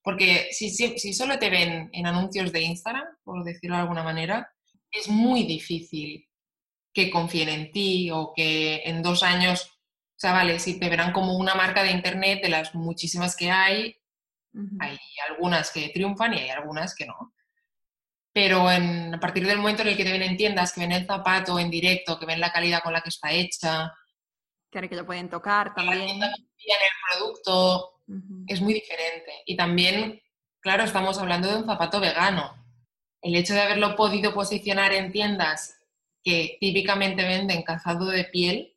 Porque 0.02 0.48
si, 0.52 0.70
si, 0.70 0.98
si 0.98 1.12
solo 1.12 1.38
te 1.38 1.50
ven 1.50 1.90
en 1.92 2.06
anuncios 2.06 2.52
de 2.52 2.62
Instagram, 2.62 3.04
por 3.22 3.44
decirlo 3.44 3.76
de 3.76 3.82
alguna 3.82 4.02
manera, 4.02 4.50
es 4.90 5.08
muy 5.08 5.42
difícil 5.42 6.26
que 6.92 7.10
confíen 7.10 7.48
en 7.48 7.72
ti 7.72 8.10
o 8.10 8.32
que 8.34 8.82
en 8.84 9.02
dos 9.02 9.22
años, 9.22 9.64
o 9.64 10.18
sea, 10.18 10.32
vale, 10.32 10.58
si 10.58 10.78
te 10.78 10.88
verán 10.88 11.12
como 11.12 11.36
una 11.36 11.54
marca 11.54 11.82
de 11.82 11.90
Internet 11.90 12.42
de 12.42 12.50
las 12.50 12.74
muchísimas 12.74 13.36
que 13.36 13.50
hay, 13.50 13.96
hay 14.80 14.98
algunas 15.28 15.70
que 15.70 15.88
triunfan 15.88 16.34
y 16.34 16.38
hay 16.40 16.50
algunas 16.50 16.94
que 16.94 17.06
no. 17.06 17.34
Pero 18.34 18.68
a 18.68 19.20
partir 19.20 19.46
del 19.46 19.58
momento 19.58 19.82
en 19.82 19.88
el 19.88 19.96
que 19.96 20.04
te 20.04 20.12
ven 20.12 20.22
en 20.22 20.36
tiendas, 20.36 20.72
que 20.72 20.80
ven 20.80 20.92
el 20.92 21.06
zapato 21.06 21.58
en 21.58 21.70
directo, 21.70 22.18
que 22.18 22.26
ven 22.26 22.40
la 22.40 22.52
calidad 22.52 22.82
con 22.82 22.92
la 22.92 23.02
que 23.02 23.10
está 23.10 23.30
hecha, 23.30 23.92
que 24.72 24.88
que 24.88 24.96
lo 24.96 25.04
pueden 25.04 25.28
tocar 25.28 25.74
también. 25.74 26.08
en 26.08 26.22
el 26.22 26.38
producto, 27.10 28.00
es 28.46 28.60
muy 28.62 28.72
diferente. 28.72 29.42
Y 29.44 29.54
también, 29.54 30.20
claro, 30.60 30.84
estamos 30.84 31.18
hablando 31.18 31.48
de 31.48 31.56
un 31.56 31.66
zapato 31.66 32.00
vegano. 32.00 32.54
El 33.20 33.36
hecho 33.36 33.52
de 33.52 33.60
haberlo 33.60 33.94
podido 33.96 34.32
posicionar 34.32 34.92
en 34.94 35.12
tiendas 35.12 35.81
que 36.22 36.56
típicamente 36.60 37.24
venden 37.24 37.62
calzado 37.62 38.06
de 38.06 38.24
piel 38.24 38.74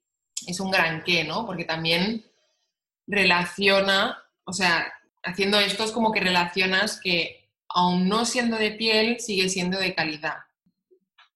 es 0.48 0.60
un 0.60 0.72
gran 0.72 1.04
qué, 1.04 1.24
¿no? 1.24 1.46
Porque 1.46 1.66
también 1.66 2.26
relaciona, 3.08 4.18
o 4.46 4.54
sea, 4.54 4.92
haciendo 5.24 5.60
esto 5.60 5.84
es 5.84 5.92
como 5.92 6.12
que 6.12 6.20
relacionas 6.20 7.00
que 7.00 7.50
aún 7.70 8.08
no 8.08 8.26
siendo 8.26 8.58
de 8.58 8.72
piel, 8.72 9.20
sigue 9.20 9.50
siendo 9.50 9.80
de 9.80 9.94
calidad. 9.94 10.38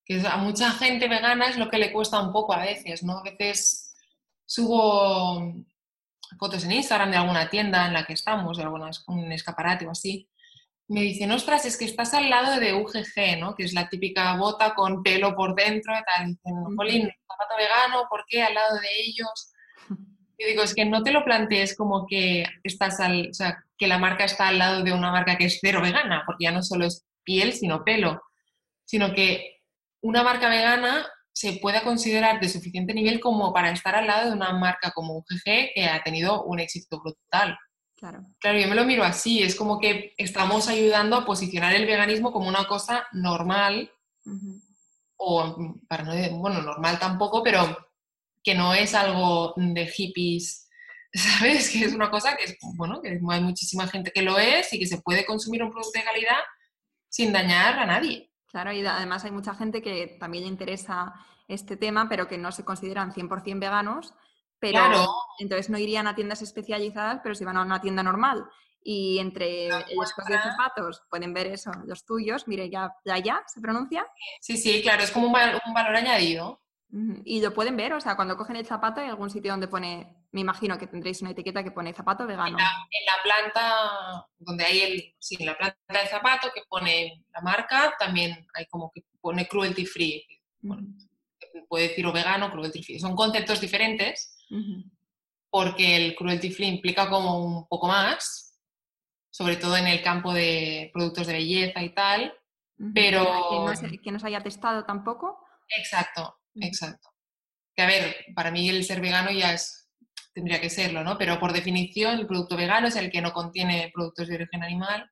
Que 0.05 0.21
a 0.25 0.37
mucha 0.37 0.71
gente 0.71 1.07
vegana 1.07 1.47
es 1.47 1.57
lo 1.57 1.69
que 1.69 1.77
le 1.77 1.91
cuesta 1.91 2.21
un 2.21 2.31
poco 2.31 2.53
a 2.53 2.61
veces, 2.61 3.03
¿no? 3.03 3.19
A 3.19 3.23
veces 3.23 3.95
subo 4.45 5.53
fotos 6.37 6.63
en 6.63 6.71
Instagram 6.71 7.11
de 7.11 7.17
alguna 7.17 7.49
tienda 7.49 7.87
en 7.87 7.93
la 7.93 8.05
que 8.05 8.13
estamos, 8.13 8.57
de 8.57 8.65
un 9.07 9.31
escaparate 9.31 9.85
o 9.87 9.91
así, 9.91 10.27
me 10.89 11.01
dicen, 11.01 11.31
ostras, 11.31 11.65
es 11.65 11.77
que 11.77 11.85
estás 11.85 12.13
al 12.15 12.29
lado 12.29 12.59
de 12.59 12.73
UGG, 12.73 13.39
¿no? 13.39 13.55
Que 13.55 13.63
es 13.63 13.73
la 13.73 13.87
típica 13.87 14.35
bota 14.37 14.73
con 14.73 15.03
pelo 15.03 15.35
por 15.35 15.55
dentro 15.55 15.93
y 15.93 16.03
tal. 16.03 16.27
Dicen, 16.27 16.75
Jolín, 16.75 17.09
zapato 17.27 17.55
vegano, 17.57 18.07
¿por 18.09 18.25
qué 18.27 18.41
al 18.41 18.55
lado 18.55 18.79
de 18.79 18.87
ellos? 18.99 19.51
Yo 20.39 20.47
digo, 20.47 20.63
es 20.63 20.73
que 20.73 20.85
no 20.85 21.03
te 21.03 21.11
lo 21.11 21.23
plantees 21.23 21.77
como 21.77 22.07
que 22.07 22.43
estás 22.63 22.99
al, 22.99 23.29
o 23.29 23.33
sea, 23.33 23.63
que 23.77 23.87
la 23.87 23.99
marca 23.99 24.23
está 24.23 24.47
al 24.47 24.57
lado 24.57 24.83
de 24.83 24.91
una 24.91 25.11
marca 25.11 25.37
que 25.37 25.45
es 25.45 25.59
cero 25.61 25.81
vegana, 25.81 26.23
porque 26.25 26.45
ya 26.45 26.51
no 26.51 26.63
solo 26.63 26.85
es 26.85 27.05
piel, 27.23 27.53
sino 27.53 27.83
pelo, 27.83 28.21
sino 28.85 29.13
que 29.13 29.57
una 30.01 30.23
marca 30.23 30.49
vegana 30.49 31.05
se 31.31 31.53
pueda 31.61 31.83
considerar 31.83 32.39
de 32.39 32.49
suficiente 32.49 32.93
nivel 32.93 33.19
como 33.19 33.53
para 33.53 33.69
estar 33.69 33.95
al 33.95 34.07
lado 34.07 34.29
de 34.29 34.35
una 34.35 34.53
marca 34.53 34.91
como 34.91 35.17
UGG 35.17 35.73
que 35.75 35.85
ha 35.85 36.01
tenido 36.03 36.43
un 36.43 36.59
éxito 36.59 36.99
brutal. 36.99 37.57
Claro. 37.99 38.25
Claro, 38.39 38.57
yo 38.57 38.69
me 38.69 38.75
lo 38.75 38.85
miro 38.85 39.03
así, 39.03 39.43
es 39.43 39.55
como 39.55 39.77
que 39.77 40.13
estamos 40.17 40.69
ayudando 40.69 41.17
a 41.17 41.25
posicionar 41.25 41.75
el 41.75 41.85
veganismo 41.85 42.31
como 42.31 42.47
una 42.47 42.65
cosa 42.65 43.05
normal, 43.11 43.91
o 45.17 45.75
para 45.89 46.03
no, 46.03 46.37
bueno, 46.37 46.61
normal 46.61 46.97
tampoco, 46.97 47.43
pero 47.43 47.77
que 48.41 48.55
no 48.55 48.73
es 48.73 48.95
algo 48.95 49.53
de 49.57 49.85
hippies, 49.85 50.69
¿sabes? 51.13 51.69
Que 51.71 51.83
es 51.83 51.93
una 51.93 52.09
cosa 52.09 52.37
que, 52.37 52.45
es, 52.45 52.57
bueno, 52.77 53.01
que 53.01 53.09
hay 53.09 53.41
muchísima 53.41 53.85
gente 53.87 54.11
que 54.11 54.21
lo 54.21 54.39
es 54.39 54.71
y 54.71 54.79
que 54.79 54.87
se 54.87 55.01
puede 55.01 55.25
consumir 55.25 55.61
un 55.61 55.71
producto 55.71 55.99
de 55.99 56.05
calidad 56.05 56.39
sin 57.09 57.33
dañar 57.33 57.79
a 57.79 57.85
nadie. 57.85 58.31
Claro, 58.47 58.71
y 58.71 58.85
además 58.85 59.25
hay 59.25 59.31
mucha 59.31 59.53
gente 59.55 59.81
que 59.81 60.15
también 60.21 60.45
le 60.45 60.49
interesa 60.49 61.13
este 61.49 61.75
tema, 61.75 62.07
pero 62.07 62.29
que 62.29 62.37
no 62.37 62.53
se 62.53 62.63
consideran 62.63 63.11
100% 63.11 63.59
veganos 63.59 64.13
pero 64.59 64.81
entonces 65.39 65.69
no 65.69 65.77
irían 65.77 66.07
a 66.07 66.15
tiendas 66.15 66.41
especializadas, 66.41 67.19
pero 67.23 67.35
si 67.35 67.45
van 67.45 67.57
a 67.57 67.61
una 67.61 67.81
tienda 67.81 68.03
normal 68.03 68.45
y 68.83 69.19
entre 69.19 69.67
estos 69.67 70.25
10 70.25 70.41
zapatos 70.41 71.01
pueden 71.09 71.33
ver 71.33 71.47
eso, 71.47 71.71
los 71.85 72.05
tuyos, 72.05 72.47
mire, 72.47 72.69
ya, 72.69 72.93
ya, 73.05 73.17
ya, 73.17 73.43
¿se 73.47 73.61
pronuncia? 73.61 74.05
Sí, 74.39 74.57
sí, 74.57 74.81
claro, 74.81 75.03
es 75.03 75.11
como 75.11 75.27
un, 75.27 75.33
valor 75.33 75.95
añadido. 75.95 76.61
Y 77.23 77.39
lo 77.41 77.53
pueden 77.53 77.77
ver, 77.77 77.93
o 77.93 78.01
sea, 78.01 78.15
cuando 78.15 78.35
cogen 78.35 78.55
el 78.55 78.65
zapato 78.65 78.99
hay 78.99 79.09
algún 79.09 79.29
sitio 79.29 79.51
donde 79.51 79.67
pone, 79.67 80.25
me 80.31 80.41
imagino 80.41 80.75
que 80.79 80.87
tendréis 80.87 81.21
una 81.21 81.31
etiqueta 81.31 81.63
que 81.63 81.69
pone 81.69 81.93
zapato 81.93 82.25
vegano. 82.25 82.57
En 82.57 83.05
la, 83.05 83.21
planta, 83.21 84.27
donde 84.39 84.65
hay 84.65 84.81
el, 84.81 85.15
sí, 85.19 85.37
en 85.39 85.45
la 85.45 85.55
planta 85.55 85.77
del 85.87 86.07
zapato 86.07 86.49
que 86.51 86.63
pone 86.67 87.25
la 87.31 87.41
marca, 87.41 87.93
también 87.99 88.47
hay 88.55 88.65
como 88.65 88.91
que 88.91 89.03
pone 89.21 89.47
cruelty 89.47 89.85
free. 89.85 90.25
puede 91.67 91.89
decir 91.89 92.07
o 92.07 92.11
vegano, 92.11 92.49
cruelty 92.49 92.81
free. 92.81 92.99
Son 92.99 93.15
conceptos 93.15 93.61
diferentes 93.61 94.38
porque 95.49 95.95
el 95.95 96.15
cruelty 96.15 96.51
free 96.51 96.67
implica 96.67 97.09
como 97.09 97.43
un 97.43 97.67
poco 97.67 97.87
más, 97.87 98.59
sobre 99.31 99.57
todo 99.57 99.77
en 99.77 99.87
el 99.87 100.01
campo 100.01 100.33
de 100.33 100.91
productos 100.93 101.27
de 101.27 101.33
belleza 101.33 101.81
y 101.81 101.93
tal, 101.93 102.33
pero... 102.93 103.25
Que 104.03 104.11
no, 104.11 104.19
se 104.19 104.27
haya 104.27 104.41
testado 104.41 104.85
tampoco. 104.85 105.39
Exacto, 105.77 106.37
exacto. 106.55 107.09
Que 107.75 107.83
a 107.83 107.87
ver, 107.87 108.15
para 108.35 108.51
mí 108.51 108.69
el 108.69 108.83
ser 108.83 109.01
vegano 109.01 109.31
ya 109.31 109.53
es 109.53 109.79
tendría 110.33 110.61
que 110.61 110.69
serlo, 110.69 111.03
¿no? 111.03 111.17
Pero 111.17 111.39
por 111.39 111.53
definición 111.53 112.19
el 112.19 112.27
producto 112.27 112.55
vegano 112.55 112.87
es 112.87 112.95
el 112.95 113.11
que 113.11 113.21
no 113.21 113.33
contiene 113.33 113.91
productos 113.93 114.27
de 114.27 114.35
origen 114.35 114.63
animal 114.63 115.09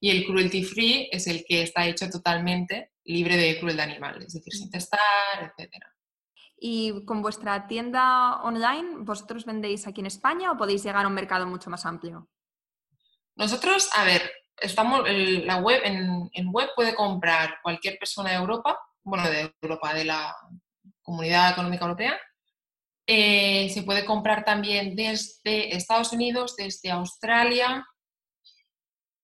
y 0.00 0.10
el 0.10 0.24
cruelty 0.24 0.64
free 0.64 1.08
es 1.12 1.26
el 1.26 1.44
que 1.46 1.62
está 1.62 1.86
hecho 1.86 2.08
totalmente 2.10 2.92
libre 3.04 3.36
de 3.36 3.58
crueldad 3.58 3.88
animal, 3.88 4.22
es 4.22 4.34
decir, 4.34 4.52
sin 4.52 4.70
testar, 4.70 5.00
etcétera. 5.40 5.91
¿Y 6.64 7.04
con 7.06 7.22
vuestra 7.22 7.66
tienda 7.66 8.40
online, 8.44 8.98
vosotros 8.98 9.44
vendéis 9.44 9.84
aquí 9.88 10.00
en 10.00 10.06
España 10.06 10.52
o 10.52 10.56
podéis 10.56 10.84
llegar 10.84 11.04
a 11.04 11.08
un 11.08 11.14
mercado 11.14 11.44
mucho 11.44 11.68
más 11.70 11.84
amplio? 11.84 12.28
Nosotros, 13.34 13.90
a 13.96 14.04
ver, 14.04 14.30
estamos 14.56 15.02
la 15.04 15.56
web 15.56 15.82
en, 15.82 16.52
web 16.52 16.70
puede 16.76 16.94
comprar 16.94 17.56
cualquier 17.64 17.98
persona 17.98 18.30
de 18.30 18.36
Europa, 18.36 18.78
bueno, 19.02 19.28
de 19.28 19.52
Europa, 19.60 19.92
de 19.92 20.04
la 20.04 20.36
Comunidad 21.02 21.50
Económica 21.50 21.84
Europea. 21.84 22.16
Eh, 23.08 23.68
se 23.70 23.82
puede 23.82 24.04
comprar 24.04 24.44
también 24.44 24.94
desde 24.94 25.74
Estados 25.74 26.12
Unidos, 26.12 26.54
desde 26.54 26.92
Australia. 26.92 27.84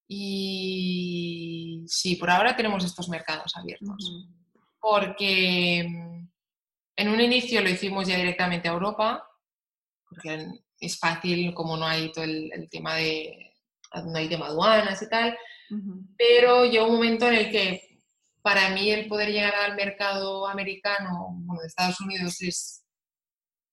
Y 0.08 1.84
sí, 1.86 2.16
por 2.16 2.30
ahora 2.30 2.56
tenemos 2.56 2.84
estos 2.84 3.08
mercados 3.08 3.56
abiertos. 3.56 4.26
Porque 4.80 6.26
en 6.98 7.08
un 7.08 7.20
inicio 7.20 7.62
lo 7.62 7.70
hicimos 7.70 8.08
ya 8.08 8.16
directamente 8.16 8.68
a 8.68 8.72
Europa, 8.72 9.24
porque 10.10 10.48
es 10.80 10.98
fácil, 10.98 11.54
como 11.54 11.76
no 11.76 11.86
hay 11.86 12.10
todo 12.10 12.24
el, 12.24 12.68
tema 12.70 12.96
de, 12.96 13.54
no 14.04 14.18
hay 14.18 14.26
de 14.26 14.34
aduanas 14.34 15.00
y 15.00 15.08
tal, 15.08 15.38
pero 16.18 16.64
llegó 16.64 16.88
un 16.88 16.96
momento 16.96 17.28
en 17.28 17.34
el 17.34 17.50
que 17.52 18.00
para 18.42 18.70
mí 18.70 18.90
el 18.90 19.06
poder 19.06 19.30
llegar 19.30 19.54
al 19.54 19.76
mercado 19.76 20.48
americano, 20.48 21.36
bueno, 21.42 21.60
de 21.60 21.68
Estados 21.68 22.00
Unidos 22.00 22.42
es, 22.42 22.84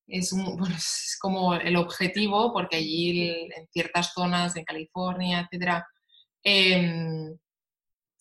es, 0.07 0.31
es 0.77 1.17
como 1.19 1.55
el 1.55 1.77
objetivo, 1.77 2.53
porque 2.53 2.75
allí 2.75 3.49
en 3.55 3.67
ciertas 3.71 4.13
zonas, 4.13 4.55
en 4.55 4.65
California, 4.65 5.39
etcétera, 5.41 5.87
em, 6.43 7.35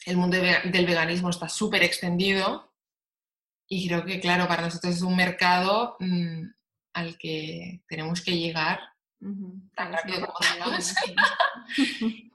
el 0.06 0.16
mundo 0.16 0.38
del 0.38 0.86
veganismo 0.86 1.28
está 1.28 1.50
súper 1.50 1.82
extendido 1.82 2.73
y 3.68 3.88
creo 3.88 4.04
que, 4.04 4.20
claro, 4.20 4.46
para 4.46 4.62
nosotros 4.62 4.94
es 4.94 5.02
un 5.02 5.16
mercado 5.16 5.96
mm, 6.00 6.42
al 6.94 7.18
que 7.18 7.82
tenemos 7.88 8.22
que 8.22 8.36
llegar 8.36 8.80
tan 9.74 9.92
rápido 9.92 10.26
como 10.26 10.76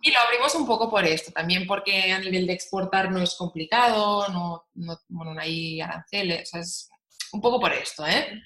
y 0.01 0.11
lo 0.11 0.19
abrimos 0.19 0.55
un 0.55 0.65
poco 0.65 0.89
por 0.89 1.05
esto, 1.05 1.31
también 1.31 1.67
porque 1.67 2.11
a 2.11 2.19
nivel 2.19 2.47
de 2.47 2.53
exportar 2.53 3.11
no 3.11 3.21
es 3.21 3.35
complicado, 3.35 4.27
no, 4.29 4.65
no, 4.73 5.39
hay 5.39 5.79
aranceles, 5.81 6.51
es 6.55 6.89
un 7.31 7.41
poco 7.41 7.59
por 7.59 7.73
esto, 7.73 8.07
¿eh? 8.07 8.41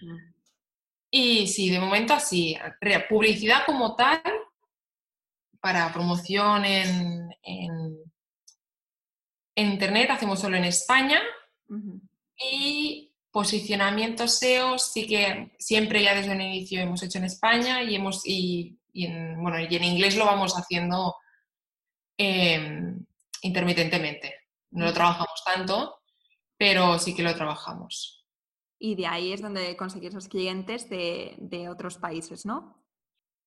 Y 1.09 1.47
sí, 1.47 1.69
de 1.69 1.79
momento 1.79 2.13
así, 2.13 2.57
publicidad 3.07 3.65
como 3.65 3.95
tal, 3.95 4.21
para 5.61 5.93
promoción 5.93 6.65
en, 6.65 7.29
en, 7.43 7.97
Internet 9.55 10.09
hacemos 10.09 10.39
solo 10.39 10.57
en 10.57 10.65
España. 10.65 11.21
Y 12.37 13.13
posicionamiento 13.31 14.27
SEO 14.27 14.77
sí 14.77 15.07
que 15.07 15.55
siempre 15.57 16.03
ya 16.03 16.13
desde 16.13 16.33
el 16.33 16.41
inicio 16.41 16.81
hemos 16.81 17.01
hecho 17.01 17.17
en 17.17 17.25
España 17.25 17.81
y, 17.81 17.95
hemos, 17.95 18.21
y, 18.25 18.79
en, 18.93 19.41
bueno, 19.41 19.59
y 19.59 19.75
en 19.75 19.83
inglés 19.83 20.15
lo 20.15 20.25
vamos 20.25 20.53
haciendo 20.53 21.15
em, 22.17 23.05
intermitentemente. 23.41 24.35
No 24.71 24.85
lo 24.85 24.93
trabajamos 24.93 25.43
tanto, 25.43 25.99
pero 26.57 26.99
sí 26.99 27.15
que 27.15 27.23
lo 27.23 27.33
trabajamos. 27.35 28.25
Y 28.79 28.95
de 28.95 29.07
ahí 29.07 29.33
es 29.33 29.41
donde 29.41 29.75
conseguís 29.75 30.13
los 30.13 30.27
clientes 30.27 30.89
de, 30.89 31.35
de 31.39 31.69
otros 31.69 31.97
países, 31.97 32.45
¿no? 32.45 32.85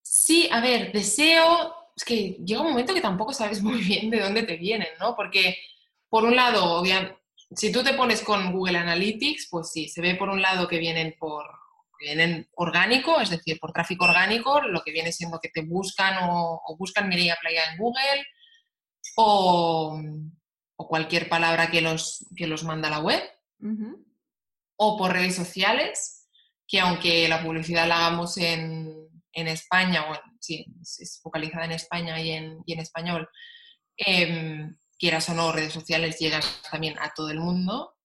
Sí, 0.01 0.49
a 0.51 0.61
ver, 0.61 0.91
de 0.91 1.03
SEO, 1.03 1.91
es 1.95 2.03
que 2.03 2.37
llega 2.45 2.61
un 2.61 2.69
momento 2.69 2.93
que 2.93 3.01
tampoco 3.01 3.33
sabes 3.33 3.61
muy 3.63 3.81
bien 3.81 4.09
de 4.09 4.19
dónde 4.19 4.43
te 4.43 4.57
vienen, 4.57 4.89
¿no? 4.99 5.15
Porque, 5.15 5.55
por 6.09 6.25
un 6.25 6.35
lado, 6.35 6.79
obviamente, 6.79 7.17
si 7.55 7.71
tú 7.71 7.83
te 7.83 7.93
pones 7.93 8.21
con 8.21 8.51
Google 8.51 8.77
Analytics, 8.77 9.47
pues 9.49 9.71
sí, 9.71 9.87
se 9.87 10.01
ve 10.01 10.15
por 10.15 10.29
un 10.29 10.41
lado 10.41 10.67
que 10.67 10.79
vienen 10.79 11.15
por 11.17 11.45
vienen 11.99 12.47
orgánico, 12.55 13.19
es 13.19 13.29
decir, 13.29 13.59
por 13.59 13.71
tráfico 13.71 14.05
orgánico, 14.05 14.61
lo 14.61 14.81
que 14.83 14.91
viene 14.91 15.11
siendo 15.11 15.39
que 15.39 15.49
te 15.49 15.63
buscan 15.63 16.29
o, 16.29 16.75
buscan 16.77 17.09
Mireia 17.09 17.37
Playa 17.41 17.71
en 17.71 17.77
Google 17.77 18.25
o, 19.15 19.99
cualquier 20.75 21.27
palabra 21.27 21.71
que 21.71 21.81
los, 21.81 22.25
que 22.35 22.47
los 22.47 22.63
manda 22.63 22.87
a 22.87 22.91
la 22.91 22.99
web, 22.99 23.23
o 24.75 24.97
por 24.97 25.11
redes 25.11 25.35
sociales, 25.35 26.29
que 26.67 26.79
aunque 26.79 27.27
la 27.27 27.41
publicidad 27.41 27.87
la 27.87 27.97
hagamos 27.97 28.37
en, 28.37 28.95
España, 29.33 30.09
o 30.09 30.15
sí, 30.39 30.65
es 30.81 31.19
focalizada 31.21 31.65
en 31.65 31.71
España 31.71 32.19
y 32.19 32.31
en, 32.31 32.59
y 32.65 32.73
en 32.73 32.79
español, 32.79 33.29
eh, 33.97 34.67
quieras 34.97 35.29
o 35.29 35.33
no, 35.33 35.51
redes 35.51 35.73
sociales 35.73 36.19
llegas 36.19 36.61
también 36.69 36.97
a 36.99 37.13
todo 37.13 37.29
el 37.29 37.39
mundo. 37.39 37.95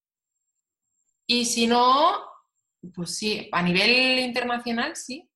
Y 1.27 1.45
si 1.45 1.67
no, 1.67 2.19
pues 2.95 3.17
sí, 3.17 3.49
a 3.53 3.63
nivel 3.63 4.19
internacional 4.19 4.97
sí. 4.97 5.29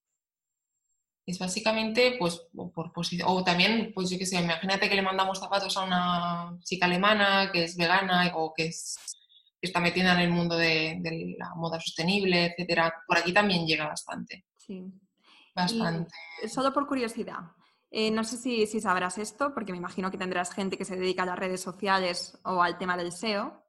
Es 1.27 1.41
básicamente, 1.41 2.17
pues, 2.21 2.41
por 2.73 2.93
posición. 2.93 3.29
O 3.29 3.43
también, 3.43 3.91
pues 3.93 4.11
yo 4.11 4.19
qué 4.19 4.27
sé, 4.27 4.41
imagínate 4.41 4.89
que 4.89 4.95
le 4.95 5.03
mandamos 5.03 5.41
zapatos 5.41 5.77
a 5.77 5.83
una 5.83 6.57
chica 6.63 6.87
alemana 6.87 7.51
que 7.53 7.65
es 7.65 7.77
vegana 7.77 8.31
o 8.37 8.55
que, 8.55 8.67
es, 8.67 8.97
está 9.61 9.81
metida 9.81 10.13
en 10.13 10.21
el 10.21 10.31
mundo 10.31 10.57
de, 10.57 11.01
la 11.37 11.53
moda 11.57 11.81
sostenible, 11.81 12.47
etcétera. 12.47 12.95
Por 13.09 13.19
aquí 13.19 13.33
también 13.33 13.67
llega 13.67 13.89
bastante. 13.89 14.45
Sí. 14.57 14.85
Bastante. 15.55 16.13
solo 16.49 16.73
por 16.73 16.87
curiosidad, 16.87 17.41
eh, 17.91 18.11
no 18.11 18.25
sé 18.25 18.37
si, 18.37 18.81
sabrás 18.81 19.19
esto, 19.19 19.55
porque 19.55 19.73
me 19.73 19.79
imagino 19.79 20.11
que 20.11 20.19
tendrás 20.19 20.53
gente 20.53 20.77
que 20.77 20.85
se 20.85 20.97
dedica 20.97 21.23
a 21.23 21.27
las 21.27 21.39
redes 21.39 21.61
sociales 21.61 22.39
o 22.45 22.63
al 22.63 22.79
tema 22.79 22.97
del 22.97 23.13
SEO, 23.13 23.63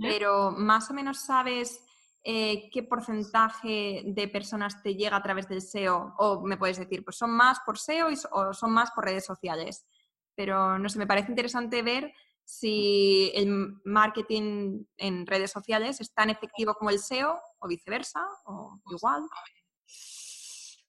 pero 0.00 0.50
más 0.50 0.90
o 0.90 0.94
menos 0.94 1.20
sabes 1.20 1.82
eh, 2.22 2.68
qué 2.70 2.82
porcentaje 2.82 4.02
de 4.04 4.28
personas 4.28 4.82
te 4.82 4.94
llega 4.94 5.16
a 5.16 5.22
través 5.22 5.48
del 5.48 5.62
SEO, 5.62 6.14
o 6.18 6.42
me 6.46 6.56
puedes 6.56 6.78
decir, 6.78 7.04
pues 7.04 7.16
son 7.16 7.30
más 7.30 7.60
por 7.60 7.78
SEO 7.78 8.08
o 8.32 8.52
son 8.52 8.72
más 8.72 8.90
por 8.92 9.04
redes 9.04 9.24
sociales. 9.24 9.86
Pero 10.34 10.78
no 10.78 10.88
sé, 10.88 10.98
me 10.98 11.06
parece 11.06 11.30
interesante 11.30 11.82
ver 11.82 12.12
si 12.44 13.30
el 13.34 13.80
marketing 13.84 14.84
en 14.96 15.26
redes 15.26 15.50
sociales 15.50 16.00
es 16.00 16.14
tan 16.14 16.30
efectivo 16.30 16.74
como 16.74 16.90
el 16.90 16.98
SEO 16.98 17.38
o 17.58 17.68
viceversa, 17.68 18.24
o 18.46 18.78
pues, 18.84 18.98
igual. 18.98 19.22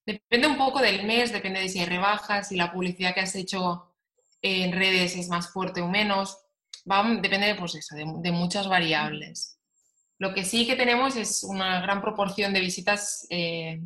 Depende 0.09 0.47
un 0.47 0.57
poco 0.57 0.79
del 0.81 1.05
mes, 1.05 1.31
depende 1.31 1.59
de 1.59 1.69
si 1.69 1.79
hay 1.79 1.85
rebajas, 1.85 2.47
si 2.47 2.55
la 2.55 2.71
publicidad 2.71 3.13
que 3.13 3.19
has 3.19 3.35
hecho 3.35 3.93
en 4.41 4.71
redes 4.71 5.15
es 5.15 5.29
más 5.29 5.51
fuerte 5.51 5.81
o 5.81 5.87
menos. 5.87 6.35
Va, 6.91 7.03
depende 7.21 7.53
pues 7.53 7.75
eso, 7.75 7.95
de, 7.95 8.31
muchas 8.31 8.67
variables. 8.67 9.59
Lo 10.17 10.33
que 10.33 10.45
sí 10.45 10.65
que 10.65 10.75
tenemos 10.75 11.15
es 11.15 11.43
una 11.43 11.79
gran 11.81 12.01
proporción 12.01 12.53
de 12.53 12.59
visitas 12.59 13.27
eh, 13.29 13.83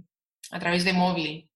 a 0.51 0.59
través 0.59 0.85
de 0.85 0.93
móvil. 0.93 1.49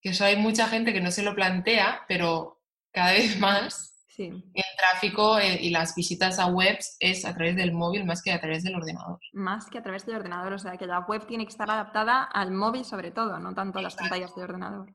Que 0.00 0.08
eso 0.08 0.24
hay 0.24 0.34
mucha 0.34 0.66
gente 0.66 0.92
que 0.92 1.00
no 1.00 1.12
se 1.12 1.22
lo 1.22 1.32
plantea, 1.32 2.04
pero 2.08 2.60
cada 2.90 3.12
vez 3.12 3.38
más 3.38 3.91
el 4.18 4.64
tráfico 4.76 5.38
y 5.40 5.70
las 5.70 5.94
visitas 5.94 6.38
a 6.38 6.46
webs 6.46 6.96
es 7.00 7.24
a 7.24 7.34
través 7.34 7.56
del 7.56 7.72
móvil 7.72 8.04
más 8.04 8.22
que 8.22 8.32
a 8.32 8.40
través 8.40 8.62
del 8.62 8.76
ordenador. 8.76 9.18
Más 9.32 9.66
que 9.66 9.78
a 9.78 9.82
través 9.82 10.06
del 10.06 10.16
ordenador, 10.16 10.52
o 10.52 10.58
sea 10.58 10.76
que 10.76 10.86
la 10.86 11.00
web 11.00 11.26
tiene 11.26 11.44
que 11.44 11.50
estar 11.50 11.70
adaptada 11.70 12.24
al 12.24 12.52
móvil 12.52 12.84
sobre 12.84 13.10
todo, 13.10 13.38
no 13.38 13.54
tanto 13.54 13.78
a 13.78 13.82
las 13.82 13.94
pantallas 13.94 14.34
de 14.34 14.42
ordenador. 14.42 14.94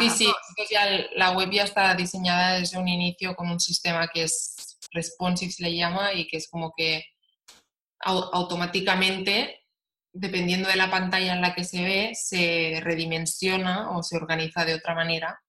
sí, 0.00 0.10
sí, 0.10 0.74
la 1.14 1.30
web 1.32 1.50
ya 1.50 1.64
está 1.64 1.94
diseñada 1.94 2.58
desde 2.58 2.78
un 2.78 2.88
inicio 2.88 3.34
con 3.34 3.50
un 3.50 3.60
sistema 3.60 4.08
que 4.08 4.24
es 4.24 4.78
responsive, 4.92 5.52
se 5.52 5.62
le 5.62 5.74
llama, 5.74 6.12
y 6.12 6.26
que 6.26 6.38
es 6.38 6.48
como 6.48 6.72
que 6.76 7.04
automáticamente, 8.00 9.64
dependiendo 10.12 10.68
de 10.68 10.76
la 10.76 10.90
pantalla 10.90 11.34
en 11.34 11.42
la 11.42 11.54
que 11.54 11.64
se 11.64 11.82
ve, 11.82 12.14
se 12.14 12.80
redimensiona 12.82 13.90
o 13.90 14.02
se 14.02 14.16
organiza 14.16 14.64
de 14.64 14.74
otra 14.74 14.94
manera 14.94 15.40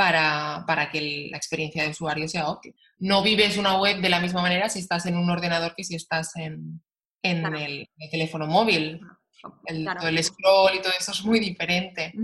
para, 0.00 0.88
que 0.90 1.28
la 1.30 1.36
experiencia 1.36 1.82
de 1.82 1.90
usuario 1.90 2.26
sea 2.26 2.48
óptima. 2.48 2.74
No 3.00 3.22
vives 3.22 3.58
una 3.58 3.78
web 3.78 4.00
de 4.00 4.08
la 4.08 4.18
misma 4.18 4.40
manera 4.40 4.70
si 4.70 4.78
estás 4.78 5.04
en 5.04 5.14
un 5.14 5.28
ordenador 5.28 5.74
que 5.74 5.84
si 5.84 5.94
estás 5.94 6.34
en, 6.36 6.80
el, 7.22 7.86
teléfono 8.10 8.46
móvil. 8.46 9.02
El, 9.66 9.84
Todo 9.84 10.08
el 10.08 10.24
scroll 10.24 10.74
y 10.74 10.80
todo 10.80 10.92
eso 10.98 11.12
es 11.12 11.22
muy 11.22 11.38
diferente. 11.38 12.14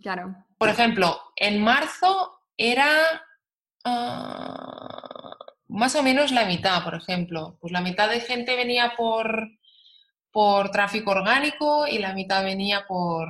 claro. 0.00 0.34
Por 0.56 0.70
ejemplo, 0.70 1.20
en 1.36 1.60
marzo 1.60 2.40
era 2.56 2.88
ah, 3.84 5.36
más 5.68 5.94
o 5.94 6.02
menos 6.02 6.32
la 6.32 6.46
mitad, 6.46 6.82
por 6.84 6.94
ejemplo. 6.94 7.58
Pues 7.60 7.70
la 7.70 7.82
mitad 7.82 8.08
de 8.08 8.20
gente 8.20 8.56
venía 8.56 8.94
por, 8.96 9.50
por 10.32 10.70
tráfico 10.70 11.10
orgánico 11.10 11.86
y 11.86 11.98
la 11.98 12.14
mitad 12.14 12.42
venía 12.42 12.86
por, 12.88 13.28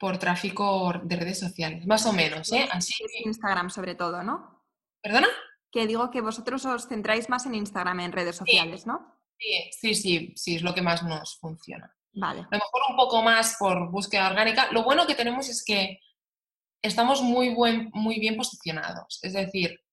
por 0.00 0.16
tráfico 0.16 0.94
de 1.04 1.14
redes 1.14 1.38
sociales, 1.38 1.86
más 1.86 2.06
o 2.06 2.12
menos, 2.14 2.50
¿eh? 2.52 2.66
Así 2.72 2.94
es 3.04 3.26
Instagram 3.26 3.68
sobre 3.68 3.94
todo, 3.94 4.22
¿no? 4.22 4.64
¿Perdona? 5.02 5.28
Que 5.70 5.86
digo 5.86 6.10
que 6.10 6.22
vosotros 6.22 6.64
os 6.64 6.88
centráis 6.88 7.28
más 7.28 7.44
en 7.44 7.54
Instagram, 7.54 8.00
en 8.00 8.12
redes 8.12 8.36
sociales, 8.36 8.86
¿no? 8.86 9.20
Sí, 9.38 9.70
sí, 9.78 9.94
sí, 9.94 10.32
sí, 10.36 10.56
es 10.56 10.62
lo 10.62 10.74
que 10.74 10.80
más 10.80 11.02
nos 11.02 11.36
funciona. 11.38 11.94
Vale. 12.14 12.40
A 12.40 12.44
lo 12.44 12.50
mejor 12.50 12.82
un 12.88 12.96
poco 12.96 13.22
más 13.22 13.56
por 13.58 13.90
búsqueda 13.90 14.30
orgánica. 14.30 14.72
Lo 14.72 14.84
bueno 14.84 15.06
que 15.06 15.14
tenemos 15.14 15.50
es 15.50 15.62
que 15.62 16.00
estamos 16.80 17.20
muy, 17.20 17.50
buen, 17.54 17.90
muy 17.92 18.18
bien 18.18 18.38
posicionados. 18.38 19.18
Es 19.22 19.34
decir, 19.34 19.84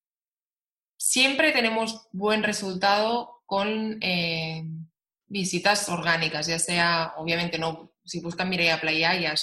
siempre 0.97 1.51
tenemos 1.51 2.07
buen 2.13 2.43
resultado 2.43 3.41
con 3.45 3.97
eh, 4.01 4.63
visitas 5.25 5.89
orgánicas, 5.89 6.47
ya 6.47 6.59
sea, 6.59 7.13
obviamente, 7.17 7.59
no, 7.59 7.91
si 8.05 8.21
buscan 8.21 8.47
Mireia 8.47 8.79
Playa, 8.79 9.13
ya 9.19 9.35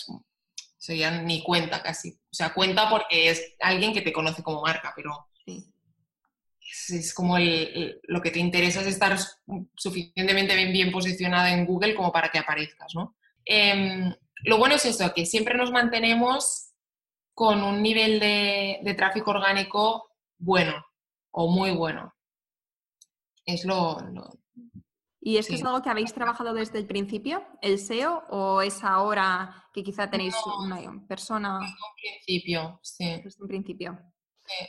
se 0.85 0.99
ya 0.99 1.11
ni 1.23 1.43
cuenta 1.43 1.83
casi. 1.83 2.11
O 2.11 2.35
sea, 2.35 2.53
cuenta 2.53 2.91
porque 2.91 3.31
es 3.31 3.55
alguien 3.59 3.95
que 3.95 4.03
te 4.03 4.13
conoce 4.13 4.43
como 4.43 4.61
marca, 4.61 4.93
pero 4.95 5.29
es, 6.91 7.15
como 7.15 7.39
lo 7.39 8.21
que 8.21 8.31
te 8.31 8.39
interesa 8.39 8.83
es 8.83 8.89
estar 8.89 9.17
suficientemente 9.75 10.55
bien, 10.55 10.75
bien 10.75 10.93
posicionada 10.93 11.55
en 11.55 11.65
Google 11.65 11.95
como 11.95 12.13
para 12.13 12.29
que 12.29 12.39
aparezcas, 12.39 12.95
¿no? 12.95 13.17
Em, 13.47 14.15
lo 14.43 14.59
bueno 14.59 14.75
es 14.75 14.85
eso, 14.85 15.15
que 15.15 15.25
siempre 15.25 15.57
nos 15.57 15.71
mantenemos 15.71 16.75
con 17.33 17.63
un 17.63 17.83
nivel 17.83 18.21
de, 18.21 18.95
tráfico 18.95 19.31
orgánico 19.31 20.11
bueno 20.37 20.85
o 21.31 21.51
muy 21.51 21.71
bueno. 21.71 22.15
Es 23.47 23.65
lo... 23.65 23.97
¿Y 25.27 25.39
es 25.39 25.49
que 25.49 25.55
es 25.55 25.65
algo 25.65 25.81
que 25.81 25.89
habéis 25.89 26.13
trabajado 26.13 26.53
desde 26.53 26.79
el 26.79 26.87
principio, 26.87 27.43
el 27.63 27.79
SEO, 27.79 28.25
o 28.29 28.61
es 28.61 28.85
ahora 28.85 29.65
que 29.73 29.83
quizá 29.83 30.11
tenéis 30.11 30.35
una 30.61 30.79
persona? 31.09 31.61
Desde 31.61 31.73
un 31.73 31.95
principio, 31.97 32.81
sí. 32.83 33.23
Desde 33.25 33.43
un 33.43 33.49
principio. 33.49 33.99
Sí. 34.45 34.67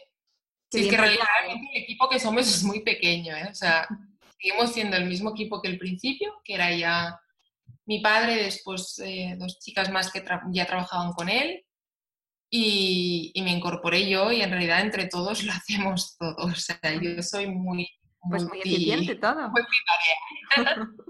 Sí, 0.71 0.79
es 0.81 0.87
que 0.87 0.97
realmente 0.97 1.69
el 1.73 1.83
equipo 1.83 2.09
que 2.09 2.19
somos 2.19 2.47
es 2.47 2.63
muy 2.63 2.81
pequeño, 2.81 3.35
¿eh? 3.35 3.49
O 3.51 3.53
sea, 3.53 3.85
seguimos 4.39 4.71
siendo 4.71 4.95
el 4.95 5.05
mismo 5.05 5.31
equipo 5.31 5.61
que 5.61 5.67
el 5.67 5.77
principio, 5.77 6.33
que 6.43 6.53
era 6.53 6.73
ya 6.73 7.19
mi 7.85 7.99
padre, 7.99 8.43
después 8.43 8.97
eh, 8.99 9.35
dos 9.37 9.59
chicas 9.59 9.91
más 9.91 10.11
que 10.11 10.23
ya 10.51 10.65
trabajaban 10.65 11.11
con 11.13 11.29
él 11.29 11.65
y, 12.49 13.33
me 13.43 13.51
incorporé 13.51 14.09
yo 14.09 14.31
y 14.31 14.41
en 14.41 14.49
realidad 14.49 14.81
entre 14.81 15.07
todos 15.07 15.43
lo 15.43 15.51
hacemos 15.51 16.17
todo. 16.17 16.35
O 16.37 16.55
sea, 16.55 16.79
yo 17.01 17.21
soy 17.21 17.47
muy... 17.47 17.89
Pues 18.29 18.43
muy 18.45 18.59
eficiente 18.59 19.15
todo. 19.15 19.51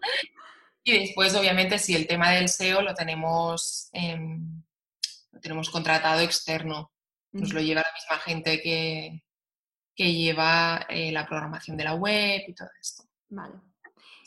y 0.84 1.00
después, 1.00 1.36
obviamente, 1.36 1.80
sí, 1.80 1.96
el 1.96 2.08
tema 2.08 2.32
del 2.32 2.50
SEO 2.50 2.82
lo 2.82 2.94
tenemos, 2.94 3.90
lo 5.32 5.40
tenemos 5.40 5.70
contratado 5.70 6.22
externo. 6.22 6.92
Nos 7.32 7.54
lo 7.54 7.60
lleva 7.60 7.82
la 7.82 7.94
misma 7.94 8.18
gente 8.24 8.62
que, 8.62 9.26
que 9.96 10.14
lleva 10.14 10.86
eh, 10.90 11.12
la 11.12 11.26
programación 11.26 11.78
de 11.78 11.84
la 11.84 11.96
web 11.96 12.42
y 12.48 12.54
todo 12.54 12.70
esto. 12.80 13.04
Vale. 13.30 13.56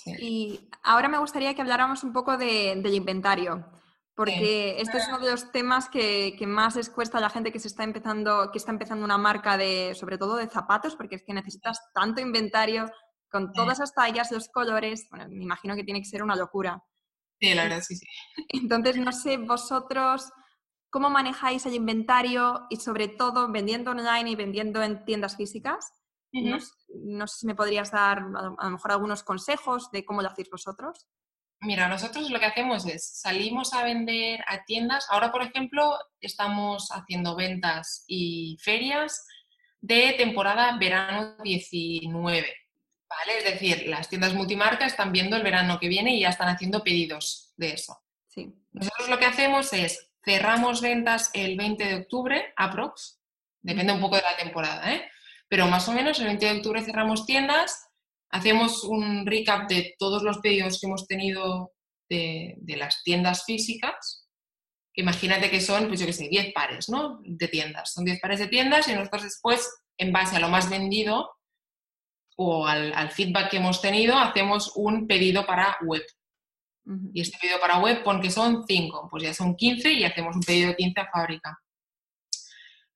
Y 0.07 0.69
ahora 0.83 1.09
me 1.09 1.19
gustaría 1.19 1.55
que 1.55 1.61
habláramos 1.61 2.03
un 2.03 2.13
poco 2.13 2.37
del 2.37 2.95
inventario, 2.95 3.71
porque 4.19 4.81
este 4.81 4.99
es 4.99 5.07
uno 5.07 5.21
de 5.21 5.31
los 5.31 5.53
temas 5.53 5.89
que, 5.89 6.37
más 6.45 6.75
les 6.75 6.91
cuesta 6.91 7.19
a 7.19 7.21
la 7.21 7.31
gente 7.31 7.53
que 7.53 7.61
se 7.61 7.69
está 7.69 7.85
empezando, 7.85 8.51
que 8.51 8.59
está 8.59 8.73
empezando 8.73 9.05
una 9.05 9.17
marca 9.17 9.57
de, 9.57 9.95
sobre 9.95 10.19
todo 10.19 10.35
de 10.35 10.49
zapatos, 10.49 10.97
porque 10.97 11.15
es 11.15 11.23
que 11.23 11.33
necesitas 11.33 11.79
tanto 11.95 12.21
inventario 12.21 12.91
con 13.31 13.53
todas 13.53 13.79
las 13.79 13.95
tallas, 13.95 14.33
los 14.33 14.49
colores. 14.49 15.07
Bueno, 15.09 15.29
me 15.29 15.45
imagino 15.45 15.77
que 15.77 15.85
tiene 15.85 16.01
que 16.01 16.09
ser 16.09 16.25
una 16.25 16.35
locura. 16.35 16.83
Sí, 17.41 17.55
la 17.55 17.63
verdad, 17.63 17.81
sí, 17.81 17.95
sí. 17.95 18.07
Entonces, 18.49 18.97
no 18.97 19.13
sé, 19.13 19.37
vosotros 19.37 20.33
¿Cómo 20.91 21.11
manejáis 21.11 21.67
el 21.67 21.75
inventario 21.75 22.67
y 22.71 22.77
sobre 22.77 23.09
todo 23.09 23.53
vendiendo 23.53 23.91
online 23.91 24.31
y 24.31 24.37
vendiendo 24.37 24.83
en 24.83 25.05
tiendas 25.05 25.37
físicas? 25.37 25.93
no, 26.31 27.27
sé 27.27 27.39
si 27.41 27.47
me 27.47 27.55
podrías 27.55 27.91
dar 27.91 28.19
a 28.19 28.65
lo 28.65 28.71
mejor 28.71 28.93
algunos 28.93 29.23
consejos 29.23 29.91
de 29.91 30.05
cómo 30.05 30.23
lo 30.23 30.29
hacéis 30.29 30.49
vosotros. 30.51 31.07
Mira, 31.61 31.89
nosotros 31.89 32.31
lo 32.31 32.39
que 32.39 32.47
hacemos 32.47 32.87
es 32.87 33.21
salimos 33.21 33.73
a 33.73 33.83
vender 33.83 34.45
a 34.47 34.65
tiendas. 34.65 35.07
Ahora, 35.11 35.33
por 35.33 35.43
ejemplo, 35.43 35.99
estamos 36.21 36.91
haciendo 36.91 37.35
ventas 37.35 38.05
y 38.07 38.57
ferias 38.61 39.27
de 39.81 40.15
temporada 40.17 40.77
verano 40.79 41.37
19. 41.43 42.55
¿Vale? 43.09 43.39
Es 43.39 43.45
decir, 43.45 43.89
las 43.89 44.09
tiendas 44.09 44.35
multimarca 44.35 44.87
están 44.87 45.13
viendo 45.13 45.37
el 45.37 45.43
verano 45.43 45.81
que 45.81 45.89
viene 45.89 46.15
y 46.15 46.21
ya 46.21 46.29
están 46.29 46.49
haciendo 46.49 46.85
pedidos 46.85 47.55
de 47.57 47.73
eso. 47.73 47.99
Sí. 48.29 48.53
Nosotros 48.73 49.09
lo 49.09 49.19
que 49.19 49.25
hacemos 49.25 49.73
es 49.73 50.09
Cerramos 50.29 50.83
ventas 50.83 51.31
el 51.33 51.57
20 51.57 51.85
de 51.85 51.95
octubre, 51.95 52.53
aprox. 52.55 53.19
Depende 53.63 53.95
un 53.95 54.01
poco 54.01 54.17
de 54.17 54.23
la 54.23 54.37
temporada, 54.37 54.93
¿eh? 54.93 55.11
Pero 55.49 55.69
más 55.69 55.89
o 55.89 55.93
menos 55.93 56.19
el 56.19 56.27
20 56.27 56.45
de 56.45 56.57
octubre 56.59 56.83
cerramos 56.83 57.25
tiendas, 57.25 57.88
hacemos 58.31 58.85
un 58.85 59.27
recap 59.27 59.69
de 59.69 59.95
todos 59.99 60.23
los 60.23 60.39
pedidos 60.39 60.81
que 60.81 60.87
hemos 60.87 61.07
tenido 61.07 61.73
de, 62.09 62.57
las 62.77 63.03
tiendas 63.03 63.45
físicas. 63.45 64.27
Imagínate 64.95 65.51
que 65.51 65.61
son, 65.61 65.89
pues 65.89 66.01
yo 66.01 66.07
qué 66.07 66.13
sé, 66.13 66.29
10 66.29 66.53
pares, 66.53 66.89
¿no? 66.89 67.21
De 67.25 67.49
tiendas. 67.49 67.93
Son 67.93 68.05
10 68.05 68.21
pares 68.21 68.41
de 68.41 68.49
tiendas 68.49 68.89
y 68.89 68.95
nosotros 68.95 69.25
después, 69.25 69.69
en 69.97 70.13
base 70.13 70.37
a 70.37 70.41
lo 70.41 70.49
más 70.49 70.69
vendido 70.69 71.31
o 72.37 72.67
al, 72.67 72.93
al 72.95 73.11
feedback 73.11 73.51
que 73.51 73.57
hemos 73.59 73.81
tenido, 73.81 74.17
hacemos 74.17 74.73
un 74.77 75.07
pedido 75.07 75.47
para 75.47 75.77
web. 75.85 76.03
Y 77.13 77.21
este 77.21 77.37
pedido 77.39 77.61
para 77.61 77.79
web, 77.79 78.03
pon 78.03 78.21
que 78.21 78.31
son 78.31 78.65
5, 78.67 79.09
pues 79.11 79.23
ya 79.23 79.35
son 79.35 79.55
15 79.55 79.93
y 79.93 80.05
hacemos 80.05 80.35
un 80.35 80.43
pedido 80.43 80.69
de 80.69 80.77
15 80.77 81.01
a 81.01 81.11
fábrica. 81.11 81.59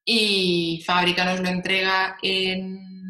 Y 0.05 0.83
fábrica 0.85 1.25
nos 1.25 1.41
lo 1.41 1.49
entrega 1.49 2.17
en 2.23 3.02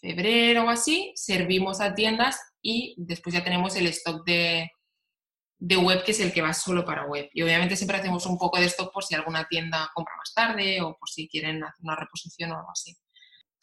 febrero 0.00 0.64
o 0.64 0.68
así, 0.68 1.12
servimos 1.16 1.80
a 1.80 1.94
tiendas 1.94 2.40
y 2.62 2.94
después 2.98 3.34
ya 3.34 3.44
tenemos 3.44 3.76
el 3.76 3.86
stock 3.86 4.24
de, 4.24 4.70
de 5.58 5.76
web 5.76 6.04
que 6.04 6.12
es 6.12 6.20
el 6.20 6.32
que 6.32 6.42
va 6.42 6.52
solo 6.52 6.84
para 6.84 7.06
web. 7.06 7.28
Y 7.32 7.42
obviamente 7.42 7.76
siempre 7.76 7.98
hacemos 7.98 8.26
un 8.26 8.38
poco 8.38 8.58
de 8.58 8.66
stock 8.66 8.92
por 8.92 9.04
si 9.04 9.14
alguna 9.14 9.46
tienda 9.48 9.90
compra 9.94 10.14
más 10.16 10.32
tarde 10.34 10.80
o 10.80 10.96
por 10.96 11.08
si 11.08 11.28
quieren 11.28 11.62
hacer 11.62 11.84
una 11.84 11.96
reposición 11.96 12.52
o 12.52 12.56
algo 12.56 12.70
así. 12.70 12.96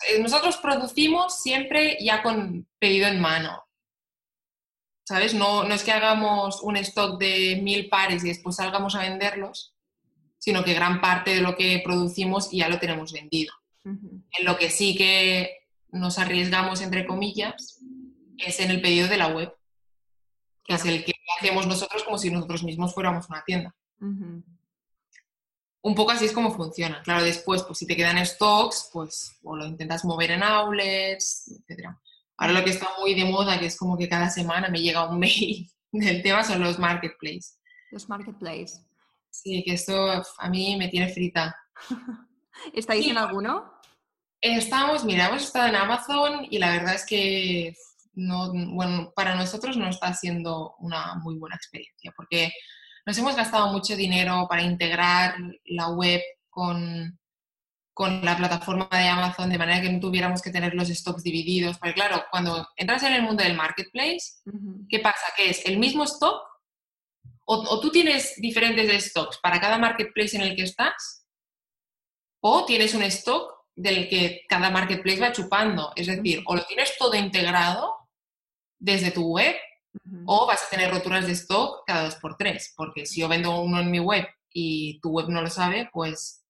Eh, 0.10 0.20
nosotros 0.20 0.58
producimos 0.58 1.42
siempre 1.42 1.98
ya 2.02 2.22
con 2.22 2.68
pedido 2.80 3.08
en 3.08 3.20
mano. 3.20 3.66
¿sabes? 5.06 5.34
No, 5.34 5.64
no 5.64 5.74
es 5.74 5.84
que 5.84 5.92
hagamos 5.92 6.62
un 6.62 6.78
stock 6.78 7.20
de 7.20 7.60
mil 7.62 7.90
pares 7.90 8.24
y 8.24 8.30
después 8.30 8.56
salgamos 8.56 8.96
a 8.96 9.02
venderlos, 9.02 9.76
sino 10.40 10.64
que 10.64 10.74
gran 10.74 11.00
parte 11.00 11.36
de 11.36 11.42
lo 11.42 11.56
que 11.56 11.82
producimos 11.84 12.50
ya 12.52 12.68
lo 12.70 12.80
tenemos 12.80 13.14
vendido. 13.14 13.54
En 13.84 14.46
lo 14.46 14.58
que 14.58 14.72
sí 14.72 14.96
que 14.96 15.65
nos 15.96 16.20
arriesgamos, 16.20 16.82
entre 16.82 17.06
comillas, 17.06 17.82
es 18.38 18.60
en 18.60 18.70
el 18.70 18.82
pedido 18.82 19.08
de 19.08 19.18
la 19.18 19.28
web, 19.28 19.56
que 20.64 20.76
es 20.76 20.86
el 20.86 21.06
que 21.06 21.14
hacemos 21.40 21.68
nosotros 21.68 22.04
como 22.04 22.18
si 22.18 22.30
nosotros 22.30 22.64
mismos 22.64 22.94
fuéramos 22.94 23.30
una 23.30 23.44
tienda. 23.44 23.74
Un 24.00 25.96
poco 25.96 26.12
así 26.12 26.26
es 26.26 26.34
como 26.34 26.52
funciona. 26.52 27.02
Claro, 27.04 27.24
después, 27.24 27.64
pues 27.64 27.80
si 27.80 27.88
te 27.88 27.96
quedan 27.96 28.24
stocks, 28.26 28.90
pues 28.92 29.40
o 29.44 29.56
lo 29.56 29.66
intentas 29.66 30.04
mover 30.04 30.32
en 30.32 30.44
outlets, 30.44 31.52
etcétera. 31.52 32.00
Ahora 32.38 32.54
lo 32.54 32.64
que 32.66 32.72
está 32.72 32.90
muy 33.00 33.14
de 33.14 33.26
moda, 33.26 33.58
que 33.60 33.68
es 33.68 33.78
como 33.78 33.98
que 33.98 34.10
cada 34.10 34.30
semana 34.30 34.68
me 34.68 34.82
llega 34.82 35.10
un 35.10 35.20
mail 35.20 35.72
del 35.92 36.22
tema, 36.22 36.44
son 36.44 36.62
los 36.62 36.78
marketplaces. 36.78 37.60
Los 37.92 38.10
marketplaces. 38.10 38.86
Sí, 39.30 39.64
que 39.64 39.74
esto 39.74 40.24
a 40.40 40.50
mí 40.50 40.76
me 40.78 40.90
tiene 40.90 41.10
frita. 41.10 41.56
¿Estáis 42.74 43.08
en 43.08 43.18
alguno? 43.18 43.75
Estamos, 44.48 45.04
mira, 45.04 45.30
hemos 45.30 45.42
estado 45.42 45.70
en 45.70 45.76
Amazon 45.76 46.46
y 46.52 46.60
la 46.60 46.70
verdad 46.70 46.94
es 46.94 47.04
que 47.04 47.76
no, 48.14 48.54
bueno, 48.54 49.12
para 49.16 49.34
nosotros 49.34 49.76
no 49.76 49.90
está 49.90 50.14
siendo 50.14 50.76
una 50.78 51.16
muy 51.16 51.36
buena 51.40 51.56
experiencia 51.56 52.14
porque 52.16 52.54
nos 53.08 53.18
hemos 53.18 53.36
gastado 53.36 53.74
mucho 53.74 53.96
dinero 53.96 54.46
para 54.48 54.62
integrar 54.62 55.36
la 55.66 55.90
web 55.90 56.22
con, 56.52 57.20
con 57.92 58.24
la 58.24 58.38
plataforma 58.38 58.88
de 58.92 59.08
Amazon 59.08 59.50
de 59.50 59.58
manera 59.58 59.82
que 59.82 59.92
no 59.92 60.00
tuviéramos 60.00 60.44
que 60.44 60.52
tener 60.52 60.76
los 60.76 60.90
stocks 60.90 61.24
divididos. 61.24 61.80
Porque 61.80 61.96
claro, 61.96 62.24
cuando 62.30 62.68
entras 62.76 63.02
en 63.02 63.14
el 63.14 63.24
mundo 63.24 63.44
del 63.44 63.56
marketplace, 63.56 64.44
¿qué 64.88 65.00
pasa? 65.00 65.26
¿Que 65.36 65.50
es 65.50 65.66
el 65.66 65.80
mismo 65.80 66.04
stock? 66.04 66.40
O, 67.46 67.80
tú 67.80 67.90
tienes 67.90 68.36
diferentes 68.38 69.06
stocks 69.06 69.40
para 69.42 69.60
cada 69.60 69.80
marketplace 69.80 70.36
en 70.36 70.44
el 70.44 70.56
que 70.56 70.64
estás? 70.64 71.26
¿O 72.42 72.64
tienes 72.66 72.94
un 72.94 73.02
stock 73.02 73.55
del 73.76 74.08
que 74.08 74.44
cada 74.48 74.70
marketplace 74.70 75.20
va 75.20 75.32
chupando? 75.32 75.92
Es 75.96 76.08
decir, 76.08 76.44
o 76.46 76.56
lo 76.56 76.64
tienes 76.66 76.98
todo 76.98 77.16
integrado 77.16 77.96
desde 78.80 79.12
tu 79.12 79.34
web 79.34 79.56
o 80.26 80.46
vas 80.46 80.64
a 80.64 80.70
tener 80.70 80.92
roturas 80.92 81.26
de 81.26 81.34
stock 81.34 81.84
cada 81.86 82.06
dos 82.06 82.16
por 82.16 82.38
tres. 82.38 82.74
Porque 82.76 83.06
si 83.06 83.22
yo 83.22 83.28
vendo 83.28 83.60
uno 83.62 83.80
en 83.80 83.92
mi 83.92 84.00
web 84.00 84.26
y 84.52 85.00
tu 85.02 85.10
web 85.10 85.30
no 85.30 85.42
lo 85.42 85.50
sabe, 85.50 85.90
pues 85.92 86.44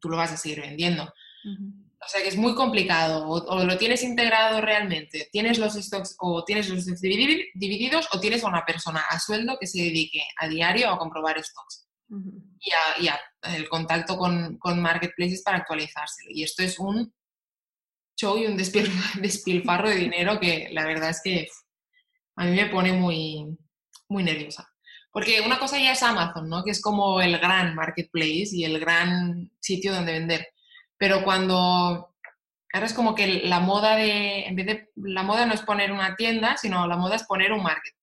tú 0.00 0.08
lo 0.08 0.16
vas 0.16 0.32
a 0.32 0.36
seguir 0.36 0.60
vendiendo. 0.60 1.04
O 1.04 2.08
sea 2.08 2.22
que 2.22 2.28
es 2.28 2.36
muy 2.36 2.54
complicado. 2.54 3.28
O, 3.28 3.64
lo 3.64 3.78
tienes 3.78 4.02
integrado 4.02 4.60
realmente, 4.60 5.28
tienes 5.32 5.58
los 5.58 5.74
stocks 5.74 6.16
o 6.18 6.44
tienes 6.44 6.68
los 6.68 6.82
stocks 6.82 7.00
divididos 7.00 8.08
o 8.12 8.20
tienes 8.20 8.44
a 8.44 8.48
una 8.48 8.64
persona 8.64 9.02
a 9.08 9.18
sueldo 9.18 9.56
que 9.58 9.66
se 9.66 9.78
dedique 9.78 10.22
a 10.38 10.48
diario 10.48 10.90
a 10.90 10.98
comprobar 10.98 11.42
stocks. 11.42 11.85
Y, 12.08 13.08
a, 13.08 13.20
el 13.54 13.68
contacto 13.68 14.16
con, 14.16 14.58
marketplaces 14.80 15.42
para 15.42 15.58
actualizárselo. 15.58 16.30
Y 16.32 16.42
esto 16.42 16.62
es 16.62 16.78
un 16.78 17.12
show 18.16 18.38
y 18.38 18.46
un 18.46 18.56
despilfarro 19.20 19.88
de 19.88 19.96
dinero 19.96 20.40
que 20.40 20.68
la 20.72 20.86
verdad 20.86 21.10
es 21.10 21.20
que 21.22 21.48
a 22.36 22.44
mí 22.44 22.56
me 22.56 22.66
pone 22.66 22.92
muy, 22.92 23.56
muy 24.08 24.22
nerviosa. 24.22 24.68
Porque 25.10 25.40
una 25.40 25.58
cosa 25.58 25.78
ya 25.78 25.92
es 25.92 26.02
Amazon, 26.02 26.48
¿no? 26.48 26.62
Que 26.62 26.72
es 26.72 26.82
como 26.82 27.22
el 27.22 27.38
gran 27.38 27.74
marketplace 27.74 28.50
y 28.52 28.64
el 28.64 28.78
gran 28.78 29.50
sitio 29.60 29.94
donde 29.94 30.12
vender. 30.12 30.48
Pero 30.98 31.24
cuando 31.24 32.14
ahora 32.72 32.86
es 32.86 32.92
como 32.92 33.14
que 33.14 33.42
la 33.44 33.60
moda 33.60 33.96
de, 33.96 34.44
en 34.46 34.56
vez 34.56 34.66
de, 34.66 34.90
la 34.96 35.22
moda 35.22 35.46
no 35.46 35.54
es 35.54 35.62
poner 35.62 35.92
una 35.92 36.14
tienda, 36.16 36.56
sino 36.58 36.86
la 36.86 36.96
moda 36.96 37.16
es 37.16 37.24
poner 37.24 37.52
un 37.52 37.62
marketplace. 37.62 37.95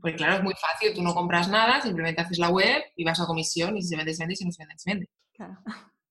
Porque 0.00 0.16
claro, 0.16 0.36
es 0.36 0.42
muy 0.42 0.54
fácil, 0.54 0.94
tú 0.94 1.02
no 1.02 1.14
compras 1.14 1.48
nada, 1.48 1.80
simplemente 1.80 2.20
haces 2.20 2.38
la 2.38 2.50
web 2.50 2.82
y 2.96 3.04
vas 3.04 3.20
a 3.20 3.26
comisión 3.26 3.76
y 3.76 3.82
si 3.82 3.88
se 3.88 3.96
vende, 3.96 4.14
se 4.14 4.22
vende, 4.22 4.36
si 4.36 4.44
no 4.44 4.52
se 4.52 4.62
vende, 4.62 4.78
se 4.78 4.90
vende. 4.90 5.08
Claro. 5.32 5.58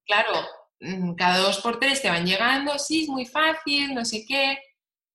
Claro, 0.05 0.33
mm, 0.79 1.13
cada 1.15 1.39
dos 1.39 1.59
por 1.59 1.79
tres 1.79 2.01
te 2.01 2.09
van 2.09 2.25
llegando, 2.25 2.77
sí, 2.79 3.03
es 3.03 3.09
muy 3.09 3.25
fácil, 3.25 3.93
no 3.93 4.05
sé 4.05 4.25
qué, 4.27 4.57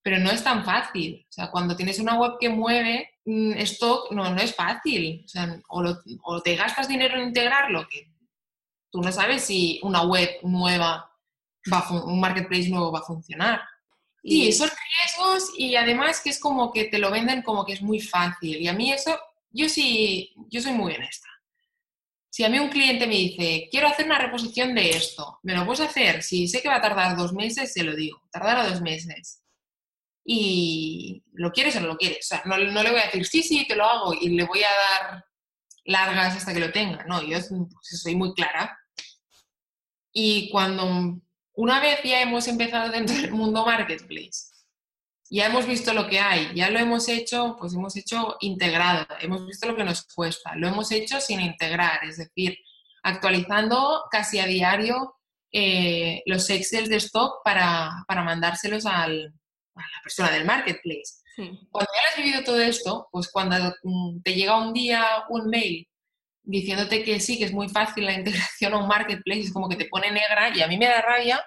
pero 0.02 0.18
no 0.18 0.30
es 0.30 0.42
tan 0.42 0.64
fácil. 0.64 1.24
O 1.28 1.32
sea, 1.32 1.50
cuando 1.50 1.76
tienes 1.76 1.98
una 1.98 2.18
web 2.18 2.32
que 2.40 2.48
mueve 2.48 3.10
mm, 3.24 3.52
stock, 3.58 4.10
no, 4.12 4.30
no 4.30 4.40
es 4.40 4.54
fácil. 4.54 5.22
O, 5.24 5.28
sea, 5.28 5.60
o, 5.68 6.42
te 6.42 6.56
gastas 6.56 6.88
dinero 6.88 7.16
en 7.16 7.28
integrarlo, 7.28 7.86
que 7.88 8.12
tú 8.90 9.00
no 9.00 9.12
sabes 9.12 9.44
si 9.44 9.80
una 9.82 10.02
web 10.02 10.28
nueva, 10.42 11.10
va 11.72 12.04
un 12.04 12.20
marketplace 12.20 12.68
nuevo 12.68 12.92
va 12.92 13.00
a 13.00 13.04
funcionar. 13.04 13.60
Y 14.22 14.52
son 14.52 14.70
riesgos 14.70 15.50
y 15.58 15.74
además 15.74 16.20
que 16.20 16.30
es 16.30 16.38
como 16.38 16.72
que 16.72 16.85
te 16.85 16.98
lo 16.98 17.11
venden 17.11 17.42
como 17.42 17.64
que 17.64 17.72
es 17.72 17.82
muy 17.82 18.00
fácil. 18.00 18.61
Y 18.61 18.68
a 18.68 18.72
mí 18.72 18.92
eso, 18.92 19.18
yo 19.50 19.68
sí, 19.68 20.32
yo 20.48 20.61
soy 20.61 20.72
muy 20.72 20.94
honesta. 20.94 21.28
Si 22.30 22.44
a 22.44 22.48
mí 22.48 22.58
un 22.58 22.70
cliente 22.70 23.06
me 23.06 23.16
dice, 23.16 23.68
quiero 23.70 23.88
hacer 23.88 24.06
una 24.06 24.18
reposición 24.18 24.74
de 24.74 24.90
esto, 24.90 25.40
¿me 25.42 25.54
lo 25.54 25.66
puedes 25.66 25.80
hacer? 25.80 26.22
Si 26.22 26.48
sé 26.48 26.62
que 26.62 26.68
va 26.68 26.76
a 26.76 26.80
tardar 26.80 27.16
dos 27.16 27.32
meses, 27.32 27.72
se 27.72 27.82
lo 27.82 27.94
digo, 27.94 28.22
tardará 28.30 28.68
dos 28.68 28.80
meses 28.80 29.42
y 30.24 31.22
lo 31.32 31.50
quieres 31.52 31.76
o 31.76 31.80
no 31.80 31.88
lo 31.88 31.96
quieres. 31.96 32.18
O 32.20 32.28
sea, 32.28 32.42
no, 32.46 32.56
le 32.56 32.70
voy 32.70 33.00
a 33.00 33.04
decir, 33.04 33.26
sí, 33.26 33.42
sí, 33.42 33.66
te 33.66 33.76
lo 33.76 33.85
hago 33.85 34.14
y 34.14 34.30
le 34.30 34.44
voy 34.44 34.62
a 34.62 34.68
dar 34.70 35.24
largas 35.85 36.37
hasta 36.37 36.54
que 36.54 36.61
lo 36.61 36.72
tenga. 36.72 37.04
No, 37.04 37.22
yo 37.22 37.38
pues, 37.38 38.00
soy 38.00 38.14
muy 38.14 38.32
clara. 38.35 38.78
Y 40.12 40.50
cuando 40.50 41.20
una 41.54 41.80
vez 41.80 42.00
ya 42.02 42.22
hemos 42.22 42.48
empezado 42.48 42.90
dentro 42.90 43.14
del 43.16 43.32
mundo 43.32 43.64
marketplace, 43.64 44.52
ya 45.30 45.46
hemos 45.46 45.66
visto 45.66 45.94
lo 45.94 46.08
que 46.08 46.20
hay, 46.20 46.54
ya 46.54 46.70
lo 46.70 46.78
hemos 46.78 47.08
hecho, 47.08 47.56
pues 47.58 47.72
hemos 47.72 47.96
hecho 47.96 48.36
integrado, 48.40 49.06
hemos 49.20 49.46
visto 49.46 49.66
lo 49.66 49.76
que 49.76 49.84
nos 49.84 50.06
cuesta, 50.14 50.54
lo 50.56 50.68
hemos 50.68 50.92
hecho 50.92 51.20
sin 51.20 51.40
integrar, 51.40 52.04
es 52.04 52.18
decir, 52.18 52.58
actualizando 53.02 54.04
casi 54.10 54.40
a 54.40 54.46
diario 54.46 55.16
eh, 55.50 56.22
los 56.26 56.48
Excel 56.50 56.88
de 56.88 56.96
stock 56.96 57.42
para, 57.44 58.04
para 58.06 58.22
mandárselos 58.22 58.84
al, 58.86 59.34
a 59.74 59.80
la 59.80 60.02
persona 60.02 60.30
del 60.30 60.44
marketplace. 60.44 61.22
Cuando 61.36 61.90
ya 61.94 62.10
has 62.10 62.16
vivido 62.16 62.44
todo 62.44 62.60
esto, 62.60 63.08
pues 63.10 63.30
cuando 63.30 63.74
te 64.22 64.34
llega 64.34 64.58
un 64.58 64.74
día 64.74 65.24
un 65.30 65.48
mail 65.48 65.88
diciéndote 66.42 67.02
que 67.05 67.20
sí, 67.20 67.38
que 67.38 67.44
es 67.44 67.52
muy 67.52 67.68
fácil 67.68 68.05
la 68.05 68.14
integración 68.18 68.74
a 68.74 68.78
un 68.78 68.88
marketplace, 68.88 69.40
es 69.40 69.52
como 69.52 69.68
que 69.68 69.76
te 69.76 69.87
pone 69.87 70.11
negra 70.11 70.55
y 70.55 70.62
a 70.62 70.68
mí 70.68 70.76
me 70.76 70.87
da 70.87 71.00
rabia 71.00 71.44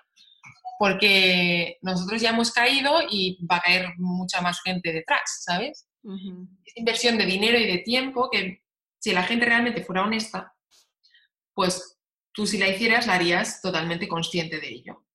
porque 0.77 1.77
nosotros 1.81 2.21
ya 2.21 2.31
hemos 2.31 2.51
caído 2.51 2.99
y 3.09 3.39
va 3.45 3.57
a 3.57 3.61
caer 3.61 3.93
mucha 3.97 4.41
más 4.41 4.61
gente 4.61 4.91
detrás, 4.91 5.43
¿sabes? 5.45 5.87
Es 6.65 6.77
inversión 6.77 7.17
de 7.17 7.25
dinero 7.25 7.57
y 7.57 7.65
de 7.65 7.77
tiempo 7.79 8.29
que 8.29 8.61
si 8.99 9.13
la 9.13 9.23
gente 9.23 9.45
realmente 9.45 9.83
fuera 9.83 10.03
honesta, 10.03 10.53
pues 11.53 11.97
tú 12.33 12.45
si 12.45 12.57
la 12.57 12.67
hicieras 12.67 13.07
la 13.07 13.15
harías 13.15 13.61
totalmente 13.61 14.07
consciente 14.07 14.59
de 14.59 14.67
ello. 14.67 15.05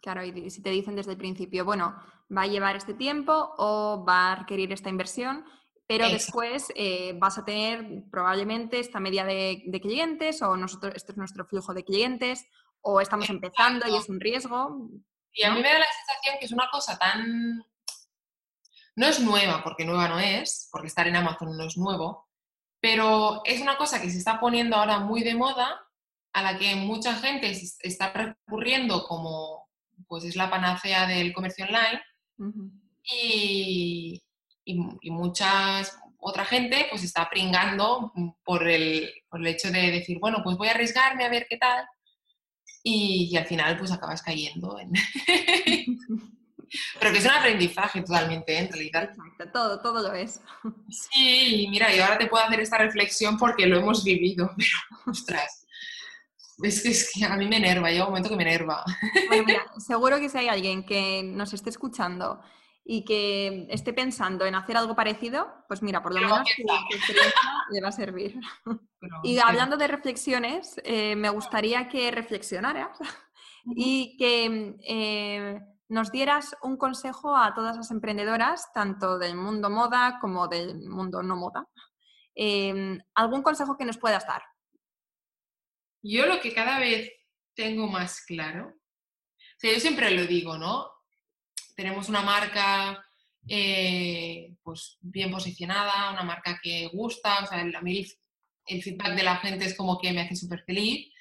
Claro, 0.00 0.24
y 0.24 0.50
si 0.50 0.62
te 0.62 0.70
dicen 0.70 0.96
desde 0.96 1.12
el 1.12 1.18
principio, 1.18 1.64
bueno, 1.64 1.94
va 2.34 2.42
a 2.42 2.46
llevar 2.46 2.76
este 2.76 2.94
tiempo 2.94 3.54
o 3.58 4.04
va 4.06 4.32
a 4.32 4.36
requerir 4.36 4.72
esta 4.72 4.88
inversión, 4.88 5.44
pero 5.86 6.08
después 6.08 6.66
eh, 6.74 7.14
vas 7.16 7.38
a 7.38 7.44
tener 7.44 8.04
probablemente 8.10 8.80
esta 8.80 8.98
media 8.98 9.24
de, 9.24 9.62
clientes 9.80 10.42
o 10.42 10.56
nosotros, 10.56 10.94
este 10.96 11.12
es 11.12 11.18
nuestro 11.18 11.46
flujo 11.46 11.74
de 11.74 11.84
clientes 11.84 12.46
o 12.80 13.00
estamos 13.00 13.30
empezando 13.30 13.86
y 13.88 13.96
es 13.96 14.08
un 14.08 14.20
riesgo. 14.20 14.90
Y 15.32 15.44
a 15.44 15.52
mí 15.52 15.60
me 15.60 15.68
da 15.68 15.78
la 15.78 15.86
sensación 15.86 16.36
que 16.40 16.46
es 16.46 16.52
una 16.52 16.68
cosa 16.70 16.98
tan... 16.98 17.64
No 18.96 19.06
es 19.06 19.20
nueva, 19.20 19.62
porque 19.62 19.84
nueva 19.84 20.08
no 20.08 20.18
es, 20.18 20.68
porque 20.72 20.88
estar 20.88 21.06
en 21.06 21.16
Amazon 21.16 21.56
no 21.56 21.64
es 21.64 21.76
nuevo, 21.76 22.28
pero 22.80 23.42
es 23.44 23.60
una 23.60 23.76
cosa 23.76 24.00
que 24.00 24.10
se 24.10 24.18
está 24.18 24.40
poniendo 24.40 24.76
ahora 24.76 25.00
muy 25.00 25.22
de 25.22 25.34
moda 25.34 25.86
a 26.32 26.42
la 26.42 26.58
que 26.58 26.74
mucha 26.76 27.14
gente 27.14 27.50
está 27.80 28.12
recurriendo 28.12 29.04
como 29.04 29.68
pues 30.08 30.24
es 30.24 30.36
la 30.36 30.50
panacea 30.50 31.06
del 31.06 31.32
comercio 31.32 31.64
online 31.66 32.02
y, 33.02 34.22
y, 34.66 35.10
muchas 35.10 35.96
otra 36.18 36.44
gente 36.44 36.86
pues 36.90 37.04
está 37.04 37.30
pringando 37.30 38.12
por 38.44 38.68
el, 38.68 39.10
por 39.28 39.40
el, 39.40 39.46
hecho 39.46 39.70
de 39.70 39.92
decir, 39.92 40.18
bueno, 40.18 40.38
pues 40.42 40.56
voy 40.56 40.68
a 40.68 40.72
arriesgarme 40.72 41.24
a 41.24 41.30
ver 41.30 41.46
qué 41.48 41.56
tal 41.56 41.86
y, 42.82 43.36
al 43.36 43.46
final 43.46 43.78
pues 43.78 43.92
acabas 43.92 44.22
cayendo 44.22 44.78
en... 44.78 44.92
Pero 46.98 47.12
que 47.12 47.18
es 47.18 47.24
un 47.24 47.30
aprendizaje 47.30 48.02
totalmente, 48.02 48.58
en 48.58 48.68
realidad. 48.68 49.10
todo, 49.52 49.80
todo 49.80 50.02
lo 50.02 50.12
es. 50.12 50.40
Sí, 50.90 51.68
mira, 51.70 51.94
y 51.94 52.00
ahora 52.00 52.18
te 52.18 52.26
puedo 52.26 52.44
hacer 52.44 52.58
esta 52.58 52.76
reflexión 52.76 53.38
porque 53.38 53.66
lo 53.66 53.78
hemos 53.78 54.02
vivido, 54.02 54.50
pero 54.56 55.12
ostras, 55.12 55.64
es 56.64 57.12
que, 57.14 57.24
a 57.24 57.36
mí 57.36 57.46
me 57.46 57.58
enerva, 57.58 57.90
llega 57.90 58.04
un 58.04 58.10
momento 58.10 58.30
que 58.30 58.36
me 58.36 58.42
enerva. 58.42 58.84
seguro 59.78 60.18
que 60.18 60.28
si 60.28 60.38
hay 60.38 60.48
alguien 60.48 60.84
que 60.84 61.22
nos 61.22 61.52
esté 61.54 61.70
escuchando 61.70 62.42
y 62.88 63.04
que 63.04 63.66
esté 63.68 63.92
pensando 63.92 64.46
en 64.46 64.54
hacer 64.54 64.76
algo 64.76 64.94
parecido, 64.94 65.64
pues 65.66 65.82
mira, 65.82 66.00
por 66.04 66.14
lo 66.14 66.20
menos 66.20 66.48
tu, 66.56 66.62
experiencia 66.94 67.32
le 67.72 67.80
va 67.80 67.88
a 67.88 67.92
servir. 67.92 68.38
y 69.24 69.38
hablando 69.38 69.76
de 69.76 69.88
reflexiones, 69.88 70.80
eh, 70.84 71.16
me 71.16 71.28
gustaría 71.30 71.88
que 71.88 72.12
reflexionaras 72.12 72.96
y 73.64 74.16
que 74.16 74.76
eh, 74.86 75.60
nos 75.88 76.12
dieras 76.12 76.56
un 76.62 76.76
consejo 76.76 77.36
a 77.36 77.52
todas 77.54 77.76
las 77.76 77.90
emprendedoras, 77.90 78.72
tanto 78.72 79.18
del 79.18 79.34
mundo 79.34 79.68
moda 79.68 80.18
como 80.20 80.46
del 80.46 80.88
mundo 80.88 81.24
no 81.24 81.34
moda. 81.34 81.66
Eh, 82.36 82.98
¿Algún 83.16 83.42
consejo 83.42 83.76
que 83.76 83.84
nos 83.84 83.98
puedas 83.98 84.24
dar? 84.28 84.42
Yo 86.02 86.26
lo 86.26 86.40
que 86.40 86.54
cada 86.54 86.78
vez 86.78 87.10
tengo 87.52 87.88
más 87.88 88.20
claro, 88.20 88.68
o 88.68 89.58
sea, 89.58 89.72
yo 89.72 89.80
siempre 89.80 90.10
lo 90.12 90.24
digo, 90.26 90.56
¿no? 90.56 90.95
Tenemos 91.76 92.08
una 92.08 92.22
marca 92.22 93.04
eh, 93.48 94.56
pues 94.62 94.98
bien 95.00 95.30
posicionada, 95.30 96.10
una 96.10 96.24
marca 96.24 96.58
que 96.60 96.88
gusta, 96.92 97.44
o 97.44 97.46
sea, 97.46 97.60
a 97.60 97.82
mí 97.82 98.06
el, 98.66 98.82
feedback 98.82 99.14
de 99.14 99.22
la 99.22 99.36
gente 99.36 99.66
es 99.66 99.76
como 99.76 99.98
que 100.00 100.12
me 100.12 100.22
hace 100.22 100.34
súper 100.34 100.64
feliz, 100.64 101.12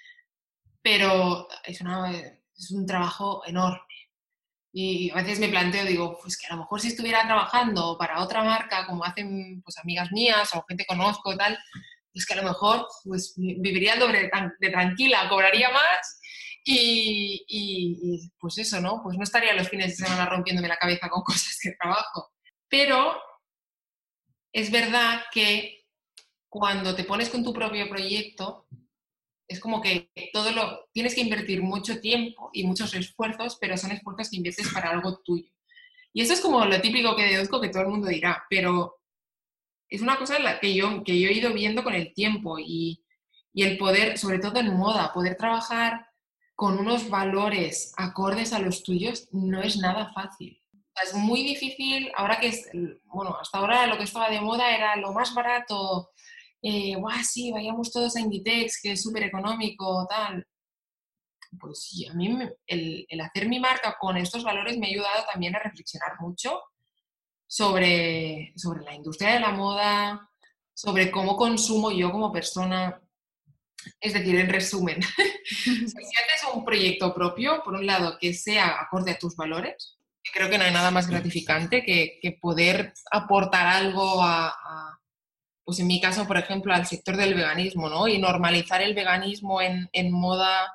pero 0.82 1.48
es, 1.64 1.82
es 2.58 2.72
un 2.72 2.86
trabajo 2.86 3.44
enorme. 3.46 3.82
Y 4.74 5.10
a 5.12 5.16
veces 5.16 5.40
me 5.40 5.50
planteo, 5.50 5.86
digo, 5.86 6.18
pues 6.22 6.38
que 6.38 6.48
a 6.48 6.56
lo 6.56 6.64
mejor 6.64 6.82
si 6.82 6.90
estuviera 6.90 7.24
trabajando 7.26 7.98
para 7.98 8.22
otra 8.22 8.44
marca, 8.44 8.86
como 8.86 9.06
hacen 9.06 9.62
pues 9.62 9.78
amigas 9.78 10.12
mías 10.12 10.54
o 10.54 10.66
gente 10.68 10.84
que 10.84 10.96
conozco 10.96 11.32
y 11.32 11.38
tal, 11.38 11.58
es 12.14 12.26
que 12.26 12.34
a 12.34 12.38
lo 12.38 12.50
mejor 12.50 12.88
pues, 13.04 13.34
viviría 13.38 13.98
doble 13.98 14.30
de 14.60 14.70
tranquila, 14.70 15.30
cobraría 15.30 15.70
más 15.70 16.20
y, 16.68 18.32
pues 18.40 18.58
eso, 18.58 18.82
¿no? 18.82 19.02
Pues 19.04 19.18
no 19.18 19.24
estaría 19.24 19.54
los 19.54 19.70
fines 19.70 19.90
de 19.98 20.06
semana 20.06 20.26
rompiéndome 20.26 20.68
la 20.68 20.78
cabeza 20.78 21.10
con 21.10 21.22
cosas 21.24 21.58
que 21.62 21.72
trabajo. 21.80 22.34
Pero 22.68 23.16
es 24.52 24.72
verdad 24.72 25.24
que 25.32 25.86
cuando 26.50 26.96
te 26.96 27.04
pones 27.04 27.30
con 27.30 27.44
tu 27.44 27.54
propio 27.54 27.88
proyecto, 27.88 28.68
es 29.48 29.60
como 29.60 29.82
que 29.82 30.10
todo 30.34 30.52
lo 30.52 30.90
tienes 30.92 31.14
que 31.14 31.22
invertir 31.22 31.62
mucho 31.62 32.00
tiempo 32.00 32.50
y 32.54 32.66
muchos 32.66 32.94
esfuerzos, 32.96 33.58
pero 33.62 33.78
son 33.78 33.92
esfuerzos 33.92 34.30
que 34.30 34.38
inviertes 34.38 34.72
para 34.74 34.90
algo 34.90 35.20
tuyo. 35.20 35.52
Y 36.14 36.22
eso 36.22 36.34
es 36.34 36.42
como 36.42 36.66
lo 36.66 36.82
típico 36.82 37.16
que 37.16 37.26
deduzco 37.26 37.62
que 37.62 37.70
todo 37.70 37.84
el 37.84 37.90
mundo 37.90 38.08
dirá, 38.08 38.46
pero 38.50 39.02
es 39.90 40.02
una 40.02 40.18
cosa 40.18 40.60
que, 40.60 40.74
yo, 40.74 41.04
que 41.04 41.20
yo 41.20 41.30
he 41.30 41.34
ido 41.34 41.54
viendo 41.54 41.84
con 41.84 41.94
el 41.94 42.14
tiempo 42.14 42.58
y, 42.58 43.02
el 43.54 43.78
poder, 43.78 44.18
sobre 44.18 44.40
todo 44.40 44.60
en 44.60 44.76
moda, 44.76 45.14
poder 45.14 45.38
trabajar 45.38 46.05
con 46.56 46.80
unos 46.80 47.10
valores 47.10 47.94
acordes 47.98 48.54
a 48.54 48.60
los 48.60 48.84
tuyos 48.84 49.28
no 49.32 49.62
es 49.62 49.78
nada 49.78 50.12
fácil. 50.14 50.62
Es 51.04 51.14
muy 51.14 51.44
difícil, 51.44 52.10
ahora 52.16 52.40
que 52.40 52.48
es, 52.48 52.70
bueno, 53.04 53.36
hasta 53.40 53.58
ahora 53.58 53.86
lo 53.88 53.98
que 53.98 54.06
estaba 54.06 54.30
de 54.30 54.40
moda 54.40 54.74
era 54.74 54.96
lo 54.96 55.12
más 55.12 55.34
barato, 55.34 56.12
eh, 56.62 56.96
sí, 57.24 57.52
vayamos 57.52 57.92
todos 57.92 58.16
a 58.16 58.22
Inditex, 58.22 58.82
que 58.82 58.94
es 58.94 59.04
súper 59.04 59.24
económico, 59.24 60.08
tal. 60.10 60.48
pues 61.60 61.84
sí, 61.84 62.08
a 62.08 62.14
mí 62.14 62.38
el, 62.66 63.06
el, 63.08 63.22
hacer 63.22 63.48
mi 63.48 63.60
marca 63.60 63.98
con 64.00 64.18
estos 64.18 64.44
valores 64.44 64.78
me 64.78 64.88
ha 64.88 64.90
ayudado 64.90 65.26
también 65.32 65.56
a 65.56 65.60
reflexionar 65.60 66.14
mucho 66.20 66.60
sobre, 67.46 68.54
sobre 68.56 68.84
la 68.84 68.96
industria 68.96 69.34
de 69.34 69.40
la 69.42 69.52
moda, 69.52 70.30
sobre 70.74 71.12
cómo 71.12 71.36
consumo 71.38 71.92
yo 71.92 72.12
como 72.12 72.32
persona. 72.32 73.02
Es 74.00 74.14
decir, 74.14 74.36
en 74.36 74.50
resumen, 74.50 75.00
si 75.46 75.72
haces 75.88 76.54
un 76.54 76.66
proyecto 76.66 77.14
propio, 77.14 77.62
por 77.64 77.76
un 77.76 77.86
lado, 77.86 78.18
que 78.20 78.34
sea 78.34 78.82
acorde 78.82 79.12
a 79.12 79.20
tus 79.20 79.36
valores, 79.36 79.98
creo 80.34 80.50
que 80.50 80.58
no 80.58 80.64
hay 80.64 80.72
nada 80.72 80.92
más 80.92 81.08
gratificante 81.08 81.84
que, 81.84 82.20
que 82.22 82.34
poder 82.34 82.94
aportar 83.12 83.68
algo 83.68 84.22
a, 84.22 84.48
a, 84.48 85.00
pues 85.64 85.80
en 85.80 85.88
mi 85.88 86.00
caso, 86.02 86.28
por 86.28 86.38
ejemplo, 86.38 86.74
al 86.74 86.86
sector 86.86 87.18
del 87.18 87.34
veganismo, 87.34 87.90
¿no? 87.90 88.08
Y 88.08 88.18
normalizar 88.18 88.82
el 88.82 88.94
veganismo 88.94 89.62
en, 89.62 89.90
en 89.94 90.12
moda 90.12 90.72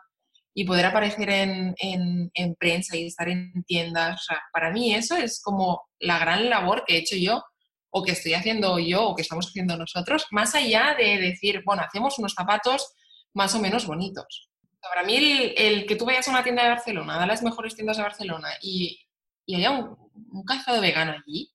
y 0.52 0.64
poder 0.64 0.86
aparecer 0.86 1.30
en, 1.30 1.74
en, 1.78 2.54
prensa 2.56 2.96
y 2.96 3.06
estar 3.06 3.28
en 3.28 3.52
tiendas. 3.64 4.26
para 4.52 4.70
mí 4.70 4.94
eso 4.94 5.16
es 5.16 5.40
como 5.40 5.82
la 6.00 6.18
gran 6.18 6.50
labor 6.50 6.84
que 6.84 6.94
he 6.94 6.98
hecho 6.98 7.16
yo 7.16 7.44
o 7.90 8.02
que 8.02 8.12
estoy 8.12 8.34
haciendo 8.34 8.78
yo 8.78 9.08
o 9.08 9.16
que 9.16 9.22
estamos 9.22 9.46
haciendo 9.46 9.76
nosotros, 9.76 10.26
más 10.30 10.54
allá 10.54 10.94
de 10.98 11.18
decir, 11.18 11.62
bueno, 11.64 11.82
hacemos 11.82 12.18
unos 12.18 12.34
zapatos 12.34 12.94
más 13.32 13.54
o 13.54 13.60
menos 13.60 13.86
bonitos. 13.86 14.49
Para 14.80 15.02
mí 15.04 15.52
el, 15.56 15.86
que 15.86 15.96
tú 15.96 16.04
vayas 16.06 16.26
a 16.28 16.30
una 16.30 16.42
tienda 16.42 16.62
de 16.62 16.70
Barcelona, 16.70 17.20
de 17.20 17.26
las 17.26 17.42
mejores 17.42 17.74
tiendas 17.74 17.96
de 17.96 18.02
Barcelona, 18.02 18.48
y, 18.62 19.00
y 19.46 19.56
haya 19.56 19.70
un, 19.70 19.96
un 20.32 20.44
calzado 20.44 20.80
vegano 20.80 21.12
allí, 21.12 21.52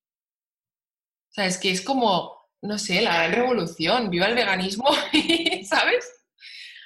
o 1.29 1.33
sea, 1.35 1.45
es 1.47 1.57
que 1.57 1.69
es 1.69 1.81
como, 1.81 2.49
no 2.61 2.77
sé, 2.79 3.01
la 3.01 3.27
revolución, 3.27 4.09
viva 4.09 4.27
el 4.27 4.35
veganismo, 4.35 4.87
¿sabes? 5.65 6.09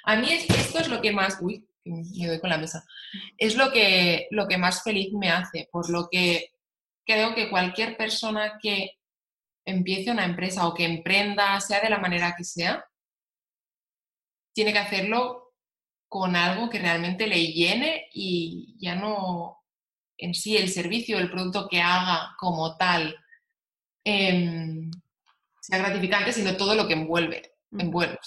A 0.04 0.16
mí 0.16 0.28
esto 0.32 0.78
es 0.78 0.88
lo 0.88 1.00
que 1.00 1.12
más, 1.12 1.38
uy, 1.40 1.68
me 1.84 2.26
doy 2.26 2.40
con 2.40 2.50
la 2.50 2.58
mesa, 2.58 2.84
es 3.38 3.54
lo 3.56 3.70
que, 3.70 4.26
lo 4.30 4.48
que 4.48 4.58
más 4.58 4.82
feliz 4.82 5.12
me 5.12 5.30
hace, 5.30 5.68
por 5.70 5.88
lo 5.90 6.08
que 6.10 6.52
creo 7.06 7.34
que 7.34 7.50
cualquier 7.50 7.96
persona 7.96 8.58
que 8.60 8.98
empiece 9.64 10.10
una 10.10 10.24
empresa 10.24 10.66
o 10.66 10.74
que 10.74 10.84
emprenda, 10.84 11.60
sea 11.60 11.80
de 11.80 11.90
la 11.90 11.98
manera 11.98 12.34
que 12.36 12.44
sea, 12.44 12.84
tiene 14.52 14.72
que 14.72 14.78
hacerlo 14.78 15.49
con 16.10 16.34
algo 16.34 16.68
que 16.68 16.80
realmente 16.80 17.28
le 17.28 17.52
llene 17.52 18.08
y 18.12 18.76
ya 18.80 18.96
no 18.96 19.62
en 20.18 20.34
sí 20.34 20.56
el 20.56 20.68
servicio, 20.68 21.18
el 21.18 21.30
producto 21.30 21.68
que 21.68 21.80
haga 21.80 22.34
como 22.36 22.76
tal 22.76 23.16
eh, 24.04 24.90
sea 25.60 25.78
gratificante, 25.78 26.32
sino 26.32 26.56
todo 26.56 26.74
lo 26.74 26.88
que 26.88 26.94
envuelve. 26.94 27.54
envuelve. 27.70 28.18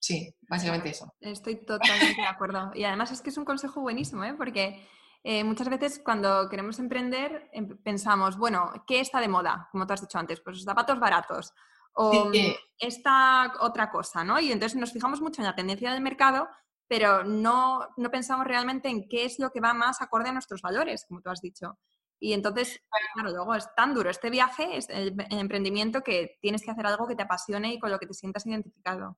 Sí, 0.00 0.34
básicamente 0.48 0.88
eso. 0.88 1.14
Estoy 1.20 1.64
totalmente 1.64 2.20
de 2.20 2.26
acuerdo. 2.26 2.72
Y 2.74 2.82
además 2.82 3.12
es 3.12 3.22
que 3.22 3.30
es 3.30 3.38
un 3.38 3.44
consejo 3.44 3.80
buenísimo, 3.80 4.24
¿eh? 4.24 4.34
porque 4.34 4.84
eh, 5.22 5.44
muchas 5.44 5.68
veces 5.68 6.00
cuando 6.04 6.48
queremos 6.48 6.80
emprender 6.80 7.50
em, 7.52 7.68
pensamos, 7.84 8.36
bueno, 8.36 8.72
¿qué 8.84 8.98
está 8.98 9.20
de 9.20 9.28
moda? 9.28 9.68
Como 9.70 9.86
tú 9.86 9.92
has 9.92 10.00
dicho 10.00 10.18
antes, 10.18 10.40
pues 10.40 10.56
los 10.56 10.64
zapatos 10.64 10.98
baratos 10.98 11.54
o 11.92 12.32
esta 12.78 13.52
otra 13.60 13.90
cosa, 13.90 14.24
¿no? 14.24 14.40
Y 14.40 14.50
entonces 14.50 14.78
nos 14.78 14.92
fijamos 14.92 15.20
mucho 15.20 15.40
en 15.40 15.46
la 15.46 15.54
tendencia 15.54 15.92
del 15.92 16.00
mercado, 16.00 16.48
pero 16.90 17.22
no, 17.22 17.86
no 17.96 18.10
pensamos 18.10 18.44
realmente 18.44 18.88
en 18.88 19.08
qué 19.08 19.24
es 19.24 19.38
lo 19.38 19.52
que 19.52 19.60
va 19.60 19.72
más 19.72 20.02
acorde 20.02 20.30
a 20.30 20.32
nuestros 20.32 20.60
valores, 20.60 21.04
como 21.06 21.22
tú 21.22 21.30
has 21.30 21.40
dicho. 21.40 21.78
Y 22.18 22.32
entonces, 22.32 22.82
claro, 23.14 23.30
luego 23.30 23.54
es 23.54 23.64
tan 23.76 23.94
duro 23.94 24.10
este 24.10 24.28
viaje, 24.28 24.76
es 24.76 24.88
el, 24.88 25.14
emprendimiento, 25.30 26.02
que 26.02 26.36
tienes 26.42 26.62
que 26.62 26.72
hacer 26.72 26.84
algo 26.84 27.06
que 27.06 27.14
te 27.14 27.22
apasione 27.22 27.74
y 27.74 27.78
con 27.78 27.92
lo 27.92 28.00
que 28.00 28.08
te 28.08 28.14
sientas 28.14 28.44
identificado. 28.44 29.16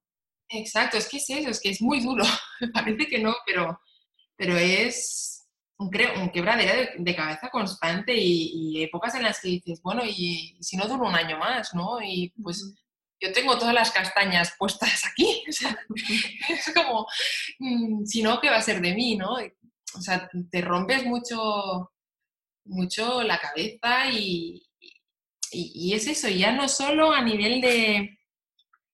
Exacto, 0.50 0.98
es 0.98 1.08
que 1.08 1.16
es 1.16 1.30
eso, 1.30 1.48
es 1.48 1.61
que 1.62 1.70
es 1.70 1.80
muy 1.80 2.00
duro. 2.00 2.24
Parece 2.74 3.06
que 3.06 3.18
no, 3.18 3.35
pero, 3.46 3.80
pero 4.37 4.54
es, 4.54 5.48
un, 5.78 5.90
un 6.20 6.28
quebradero 6.28 6.90
de, 6.98 7.16
cabeza 7.16 7.48
constante 7.48 8.12
y, 8.14 8.82
épocas 8.82 9.14
en 9.14 9.22
las 9.22 9.40
que 9.40 9.48
dices, 9.48 9.80
bueno, 9.82 10.02
y, 10.04 10.58
si 10.61 10.76
no 10.76 10.87
dura 10.87 11.08
un 11.08 11.14
año 11.14 11.38
más, 11.38 11.74
¿no? 11.74 12.02
Y 12.02 12.35
pues 12.42 12.74
yo 13.22 13.32
tengo 13.32 13.56
todas 13.56 13.74
las 13.74 13.92
castañas 13.92 14.54
puestas 14.58 15.06
aquí. 15.06 15.44
es 16.48 16.72
como, 16.74 17.06
mm, 17.58 18.04
si 18.04 18.22
no, 18.22 18.40
¿qué 18.40 18.50
va 18.50 18.56
a 18.56 18.62
ser 18.62 18.80
de 18.80 18.94
mí, 18.94 19.16
no? 19.16 19.35
O 19.35 20.00
sea, 20.00 20.28
te 20.50 20.61
rompes 20.61 21.04
mucho, 21.04 21.92
mucho 22.64 23.22
la 23.22 23.38
cabeza 23.38 24.11
y, 24.11 24.66
y, 25.52 25.92
es 25.94 26.06
eso, 26.06 26.28
ya 26.28 26.52
no 26.52 26.68
solo 26.68 27.12
a 27.12 27.20
nivel 27.20 27.61
de, 27.61 28.18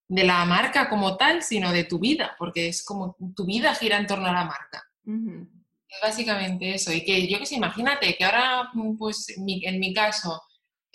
de, 0.08 0.24
la 0.24 0.44
marca 0.44 0.88
como 0.90 1.16
tal, 1.16 1.42
sino 1.42 1.72
de 1.72 1.84
tu 1.84 1.98
vida, 1.98 2.34
porque 2.38 2.68
es 2.68 2.84
como 2.84 3.16
tu 3.34 3.46
vida 3.46 3.74
gira 3.74 3.96
en 3.96 4.06
torno 4.06 4.26
a 4.26 4.32
la 4.32 4.44
marca. 4.44 4.84
Es 5.06 6.00
básicamente 6.02 6.74
eso. 6.74 6.92
Y 6.92 7.02
que 7.02 7.26
yo 7.28 7.38
que 7.38 7.46
sé, 7.46 7.54
imagínate 7.54 8.14
que 8.16 8.24
ahora, 8.24 8.70
pues 8.98 9.28
en 9.30 9.78
mi 9.80 9.94
caso, 9.94 10.42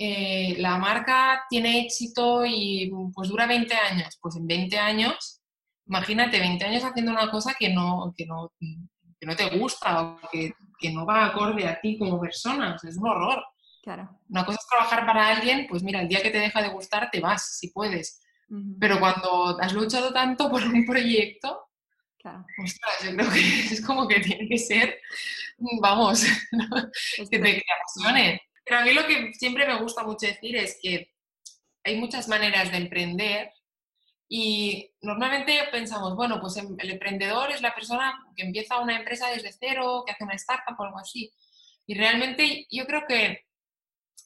eh, 0.05 0.55
la 0.59 0.77
marca 0.77 1.45
tiene 1.49 1.81
éxito 1.81 2.43
y 2.45 2.91
pues 3.13 3.29
dura 3.29 3.45
20 3.45 3.73
años. 3.73 4.17
Pues 4.21 4.35
en 4.35 4.47
20 4.47 4.77
años, 4.77 5.41
imagínate 5.85 6.39
20 6.39 6.65
años 6.65 6.83
haciendo 6.83 7.11
una 7.11 7.29
cosa 7.31 7.53
que 7.57 7.69
no, 7.69 8.13
que 8.15 8.25
no, 8.25 8.51
que 8.59 9.25
no 9.25 9.35
te 9.35 9.57
gusta 9.57 10.01
o 10.01 10.19
que, 10.31 10.53
que, 10.79 10.91
no 10.91 11.05
va 11.05 11.27
acorde 11.27 11.67
a 11.67 11.79
ti 11.79 11.97
como 11.97 12.19
persona. 12.19 12.75
es 12.81 12.97
un 12.97 13.07
horror. 13.07 13.43
Claro. 13.81 14.19
Una 14.29 14.45
cosa 14.45 14.59
es 14.61 14.67
trabajar 14.67 15.05
para 15.05 15.27
alguien, 15.27 15.67
pues 15.69 15.83
mira, 15.83 16.01
el 16.01 16.07
día 16.07 16.21
que 16.21 16.31
te 16.31 16.39
deja 16.39 16.61
de 16.61 16.69
gustar 16.69 17.09
te 17.11 17.19
vas, 17.19 17.57
si 17.57 17.69
puedes. 17.69 18.19
Pero 18.79 18.99
cuando 18.99 19.57
has 19.59 19.73
luchado 19.73 20.13
tanto 20.13 20.49
por 20.49 20.61
un 20.63 20.85
proyecto, 20.85 21.69
Ostras, 22.25 23.03
yo 23.03 23.15
creo 23.15 23.29
que 23.29 23.39
es 23.73 23.85
como 23.85 24.07
que 24.07 24.19
tiene 24.21 24.47
que 24.47 24.57
ser, 24.57 24.97
vamos, 25.81 26.23
que 27.29 27.39
te 27.39 27.63
apasione. 27.75 28.41
Pero 28.65 28.79
a 28.79 28.85
mí 28.85 28.93
lo 28.93 29.05
que 29.05 29.33
siempre 29.33 29.67
me 29.67 29.81
gusta 29.81 30.03
mucho 30.03 30.27
decir 30.27 30.55
es 30.55 30.79
que 30.81 31.11
hay 31.83 31.97
muchas 31.97 32.27
maneras 32.27 32.71
de 32.71 32.77
emprender 32.77 33.51
y 34.29 34.91
normalmente 35.01 35.59
pensamos, 35.71 36.15
bueno, 36.15 36.39
pues 36.41 36.57
em, 36.57 36.75
el 36.79 36.91
emprendedor 36.91 37.51
es 37.51 37.61
la 37.61 37.75
persona 37.75 38.17
que 38.35 38.43
empieza 38.43 38.79
una 38.79 38.97
empresa 38.97 39.29
desde 39.29 39.51
cero, 39.51 40.03
que 40.05 40.13
hace 40.13 40.23
una 40.23 40.35
startup 40.35 40.75
o 40.79 40.83
algo 40.83 40.99
así. 40.99 41.31
Y 41.85 41.95
realmente 41.95 42.65
yo 42.71 42.85
creo 42.85 43.03
que 43.07 43.45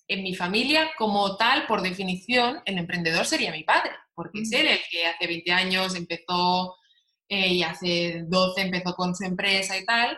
en 0.07 0.23
mi 0.23 0.35
familia, 0.35 0.91
como 0.97 1.35
tal, 1.35 1.67
por 1.67 1.81
definición, 1.81 2.61
el 2.65 2.77
emprendedor 2.77 3.25
sería 3.25 3.51
mi 3.51 3.63
padre, 3.63 3.91
porque 4.15 4.41
es 4.41 4.51
él 4.53 4.67
el 4.67 4.79
que 4.89 5.07
hace 5.07 5.27
20 5.27 5.51
años 5.51 5.95
empezó 5.95 6.77
eh, 7.27 7.49
y 7.49 7.63
hace 7.63 8.23
12 8.27 8.61
empezó 8.61 8.95
con 8.95 9.15
su 9.15 9.25
empresa 9.25 9.77
y 9.77 9.85
tal. 9.85 10.17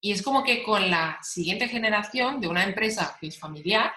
Y 0.00 0.12
es 0.12 0.22
como 0.22 0.44
que 0.44 0.62
con 0.62 0.90
la 0.90 1.18
siguiente 1.22 1.68
generación 1.68 2.40
de 2.40 2.48
una 2.48 2.64
empresa 2.64 3.16
que 3.20 3.28
es 3.28 3.38
familiar, 3.38 3.92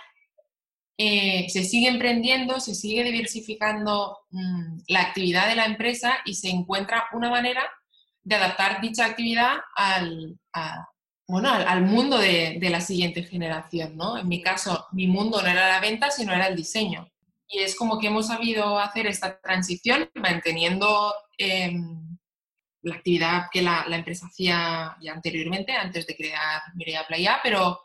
eh, 0.97 1.47
se 1.49 1.63
sigue 1.63 1.87
emprendiendo, 1.87 2.59
se 2.59 2.75
sigue 2.75 3.03
diversificando 3.03 4.19
mm, 4.29 4.81
la 4.87 5.01
actividad 5.01 5.47
de 5.47 5.55
la 5.55 5.65
empresa 5.65 6.17
y 6.25 6.35
se 6.35 6.49
encuentra 6.49 7.05
una 7.13 7.29
manera 7.29 7.63
de 8.23 8.35
adaptar 8.35 8.81
dicha 8.81 9.05
actividad 9.05 9.57
al, 9.75 10.37
bueno, 11.27 11.49
al, 11.49 11.81
mundo 11.81 12.19
de, 12.19 12.57
de, 12.59 12.69
la 12.69 12.81
siguiente 12.81 13.23
generación. 13.23 13.97
¿no? 13.97 14.17
En 14.17 14.27
mi 14.27 14.41
caso, 14.41 14.85
mi 14.91 15.07
mundo 15.07 15.41
no 15.41 15.47
era 15.47 15.69
la 15.69 15.79
venta, 15.79 16.11
sino 16.11 16.33
era 16.33 16.47
el 16.47 16.55
diseño. 16.55 17.09
Y 17.47 17.59
es 17.59 17.75
como 17.75 17.99
que 17.99 18.07
hemos 18.07 18.27
sabido 18.27 18.77
hacer 18.77 19.07
esta 19.07 19.39
transición 19.41 20.09
manteniendo 20.15 21.13
eh, 21.37 21.73
la 22.84 22.96
actividad 22.96 23.48
que 23.52 23.62
la, 23.62 23.86
empresa 23.89 24.28
hacía 24.28 24.98
ya 25.02 25.13
anteriormente, 25.13 25.74
antes 25.74 26.08
de 26.08 26.15
crear 26.15 26.62
Mireia 26.76 27.06
Playa, 27.08 27.39
pero 27.44 27.80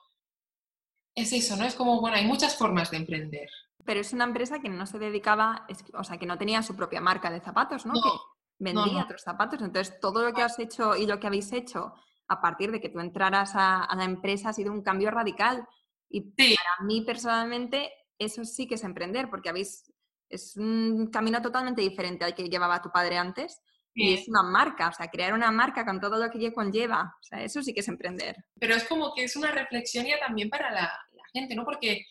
es 1.15 1.33
eso, 1.33 1.57
¿no? 1.57 1.65
Es 1.65 1.75
como, 1.75 2.01
bueno, 2.01 2.17
hay 2.17 2.27
muchas 2.27 2.57
formas 2.57 2.91
de 2.91 2.99
emprender. 2.99 3.49
Pero 3.85 4.01
es 4.01 4.13
una 4.13 4.25
empresa 4.25 4.59
que 4.61 4.69
no 4.69 4.87
se 4.87 4.99
dedicaba, 4.99 5.67
o 5.95 6.05
sea, 6.05 6.19
que 6.19 6.27
no 6.27 6.39
tenía 6.39 6.63
su 6.63 6.75
propia 6.75 7.01
marca 7.01 7.31
de 7.31 7.41
zapatos, 7.41 7.87
¿no? 7.87 7.95
que 7.95 8.11
vendía 8.59 9.05
otros 9.05 9.23
zapatos. 9.23 9.61
Entonces, 9.61 10.01
todo 10.01 10.23
lo 10.25 10.33
que 10.33 10.43
has 10.43 10.59
hecho 10.59 10.97
y 10.97 11.07
lo 11.07 11.21
que 11.21 11.27
habéis 11.27 11.53
hecho 11.53 11.95
a 12.29 12.41
partir 12.41 12.73
de 12.73 12.81
que 12.81 12.89
tú 12.89 12.99
entraras 13.01 13.53
a, 13.55 13.89
la 13.97 14.05
empresa 14.05 14.49
ha 14.49 14.53
sido 14.53 14.73
un 14.73 14.83
cambio 14.83 15.11
radical. 15.11 15.67
Y 16.09 16.23
para 16.23 16.87
mí 16.87 17.03
personalmente, 17.03 17.93
eso 18.19 18.45
sí 18.45 18.67
que 18.67 18.75
es 18.75 18.85
emprender, 18.85 19.31
porque 19.31 19.49
habéis, 19.49 19.93
es 20.29 20.57
un 20.57 21.09
camino 21.13 21.41
totalmente 21.41 21.83
diferente 21.83 22.25
al 22.25 22.35
que 22.35 22.49
llevaba 22.49 22.83
tu 22.83 22.91
padre 22.91 23.19
antes 23.19 23.63
y 23.99 24.13
es 24.13 24.29
una 24.29 24.43
marca, 24.43 24.91
o 24.91 24.93
sea, 24.93 25.09
crear 25.09 25.33
una 25.33 25.51
marca 25.51 25.87
con 25.87 25.99
todo 25.99 26.23
lo 26.23 26.31
que 26.31 26.53
conlleva, 26.53 27.17
o 27.19 27.25
sea, 27.25 27.43
eso 27.43 27.63
sí 27.63 27.73
que 27.73 27.81
es 27.81 27.89
emprender. 27.89 28.37
Pero 28.61 28.75
es 28.75 28.85
como 28.85 29.15
que 29.15 29.25
es 29.25 29.37
una 29.37 29.51
reflexión 29.51 30.05
ya 30.05 30.19
también 30.19 30.51
para 30.51 30.71
la, 30.71 30.93
gente, 31.33 31.55
¿no? 31.55 31.65
Porque 31.65 32.05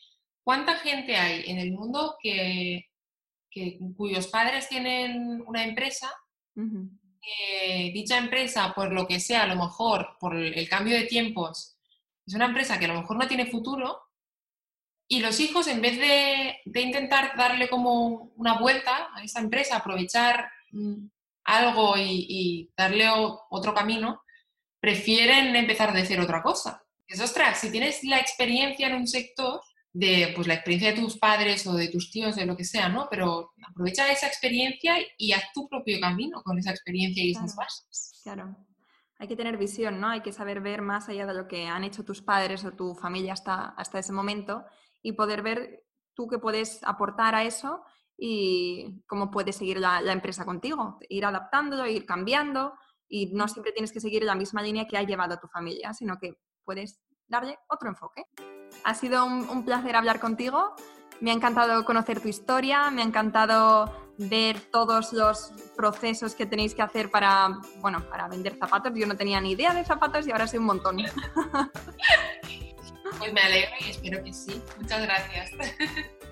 ¿cuánta 0.43 0.75
gente 0.75 1.15
hay 1.15 1.43
en 1.49 1.57
el 1.57 1.71
mundo 1.71 2.15
que, 2.21 2.85
cuyos 3.95 4.27
padres 4.27 4.67
tienen 4.67 5.43
una 5.47 5.63
empresa? 5.63 6.11
dicha 7.93 8.17
empresa, 8.17 8.73
por 8.75 8.93
lo 8.93 9.07
que 9.07 9.19
sea, 9.19 9.43
a 9.43 9.47
lo 9.47 9.55
mejor 9.55 10.15
por 10.19 10.35
el 10.35 10.69
cambio 10.69 10.95
de 10.95 11.05
tiempos, 11.05 11.75
es 12.25 12.33
una 12.33 12.45
empresa 12.45 12.77
que 12.77 12.85
a 12.85 12.89
lo 12.89 13.01
mejor 13.01 13.17
no 13.17 13.27
tiene 13.27 13.47
futuro 13.47 13.99
y 15.07 15.19
los 15.19 15.39
hijos, 15.39 15.67
en 15.67 15.81
vez 15.81 15.99
de, 15.99 16.57
de 16.65 16.81
intentar 16.81 17.35
darle 17.37 17.69
como 17.69 18.31
una 18.35 18.59
vuelta 18.59 19.09
a 19.13 19.23
esa 19.23 19.39
empresa, 19.39 19.77
aprovechar 19.77 20.49
mm, 20.71 21.07
algo 21.45 21.95
y, 21.97 22.71
darle 22.75 23.07
otro 23.49 23.73
camino, 23.73 24.21
prefieren 24.79 25.55
empezar 25.55 25.93
de 25.93 26.01
hacer 26.01 26.19
otra 26.19 26.41
cosa. 26.41 26.83
Es, 27.07 27.21
ostras, 27.21 27.59
si 27.59 27.71
tienes 27.71 28.03
la 28.03 28.19
experiencia 28.19 28.87
en 28.87 28.95
un 28.95 29.07
sector, 29.07 29.61
de 29.95 30.33
pues 30.35 30.45
la 30.45 30.55
experiencia 30.55 30.91
de 30.91 30.99
tus 30.99 31.17
padres 31.17 31.65
o 31.67 31.73
de 31.73 31.87
tus 31.87 32.11
tíos, 32.11 32.35
de 32.35 32.45
lo 32.45 32.57
que 32.57 32.65
sea, 32.65 32.89
¿no? 32.89 33.07
Pero 33.09 33.53
aprovecha 33.65 34.11
esa 34.11 34.27
experiencia 34.27 34.97
y 35.17 35.31
haz 35.31 35.43
tu 35.53 35.69
propio 35.69 36.01
camino 36.01 36.43
con 36.43 36.59
esa 36.59 36.71
experiencia 36.71 37.23
y 37.23 37.31
esas 37.31 37.55
bases. 37.55 38.19
Claro. 38.21 38.57
Hay 39.17 39.29
que 39.29 39.37
tener 39.37 39.55
visión, 39.55 40.01
¿no? 40.01 40.09
Hay 40.09 40.19
que 40.19 40.33
saber 40.33 40.59
ver 40.59 40.81
más 40.81 41.07
allá 41.07 41.25
de 41.25 41.33
lo 41.33 41.47
que 41.47 41.67
han 41.67 41.85
hecho 41.85 42.03
tus 42.03 42.21
padres 42.21 42.65
o 42.65 42.73
tu 42.73 42.93
familia 42.93 43.31
hasta, 43.31 43.69
hasta 43.69 43.99
ese 43.99 44.11
momento 44.11 44.65
y 45.01 45.13
poder 45.13 45.41
ver 45.41 45.85
tú 46.13 46.27
qué 46.27 46.39
puedes 46.39 46.83
aportar 46.83 47.33
a 47.33 47.45
eso 47.45 47.81
y 48.17 49.03
cómo 49.07 49.31
puede 49.31 49.51
seguir 49.51 49.79
la, 49.79 50.01
la, 50.01 50.13
empresa 50.13 50.45
contigo. 50.45 50.97
Ir 51.09 51.25
adaptándolo, 51.25 51.87
ir 51.87 52.05
cambiando 52.05 52.73
y 53.07 53.27
no 53.33 53.47
siempre 53.47 53.71
tienes 53.71 53.91
que 53.91 53.99
seguir 53.99 54.23
la 54.23 54.35
misma 54.35 54.61
línea 54.61 54.87
que 54.87 54.97
ha 54.97 55.03
llevado 55.03 55.37
tu 55.37 55.47
familia, 55.47 55.93
sino 55.93 56.17
que 56.17 56.37
puedes 56.63 57.01
darle 57.27 57.57
otro 57.67 57.89
enfoque. 57.89 58.25
Ha 58.83 58.93
sido 58.93 59.25
un, 59.25 59.65
placer 59.65 59.95
hablar 59.95 60.19
contigo. 60.19 60.75
Me 61.21 61.31
ha 61.31 61.33
encantado 61.33 61.85
conocer 61.85 62.19
tu 62.19 62.27
historia, 62.27 62.91
me 62.91 63.01
ha 63.01 63.05
encantado 63.05 64.13
ver 64.17 64.59
todos 64.71 65.13
los 65.13 65.51
procesos 65.75 66.35
que 66.35 66.45
tenéis 66.45 66.75
que 66.75 66.81
hacer 66.81 67.09
para, 67.09 67.59
bueno, 67.79 68.07
para 68.09 68.27
vender 68.27 68.57
zapatos. 68.57 68.91
Yo 68.95 69.07
no 69.07 69.15
tenía 69.15 69.39
ni 69.39 69.51
idea 69.51 69.73
de 69.73 69.85
zapatos 69.85 70.27
y 70.27 70.31
ahora 70.31 70.47
sé 70.47 70.59
un 70.59 70.65
montón. 70.65 70.97
Pues 73.17 73.31
me 73.31 73.39
alegro 73.39 73.71
y 73.79 73.91
espero 73.91 74.21
que 74.23 74.33
sí. 74.33 74.61
Muchas 74.77 75.03
gracias. 75.03 75.51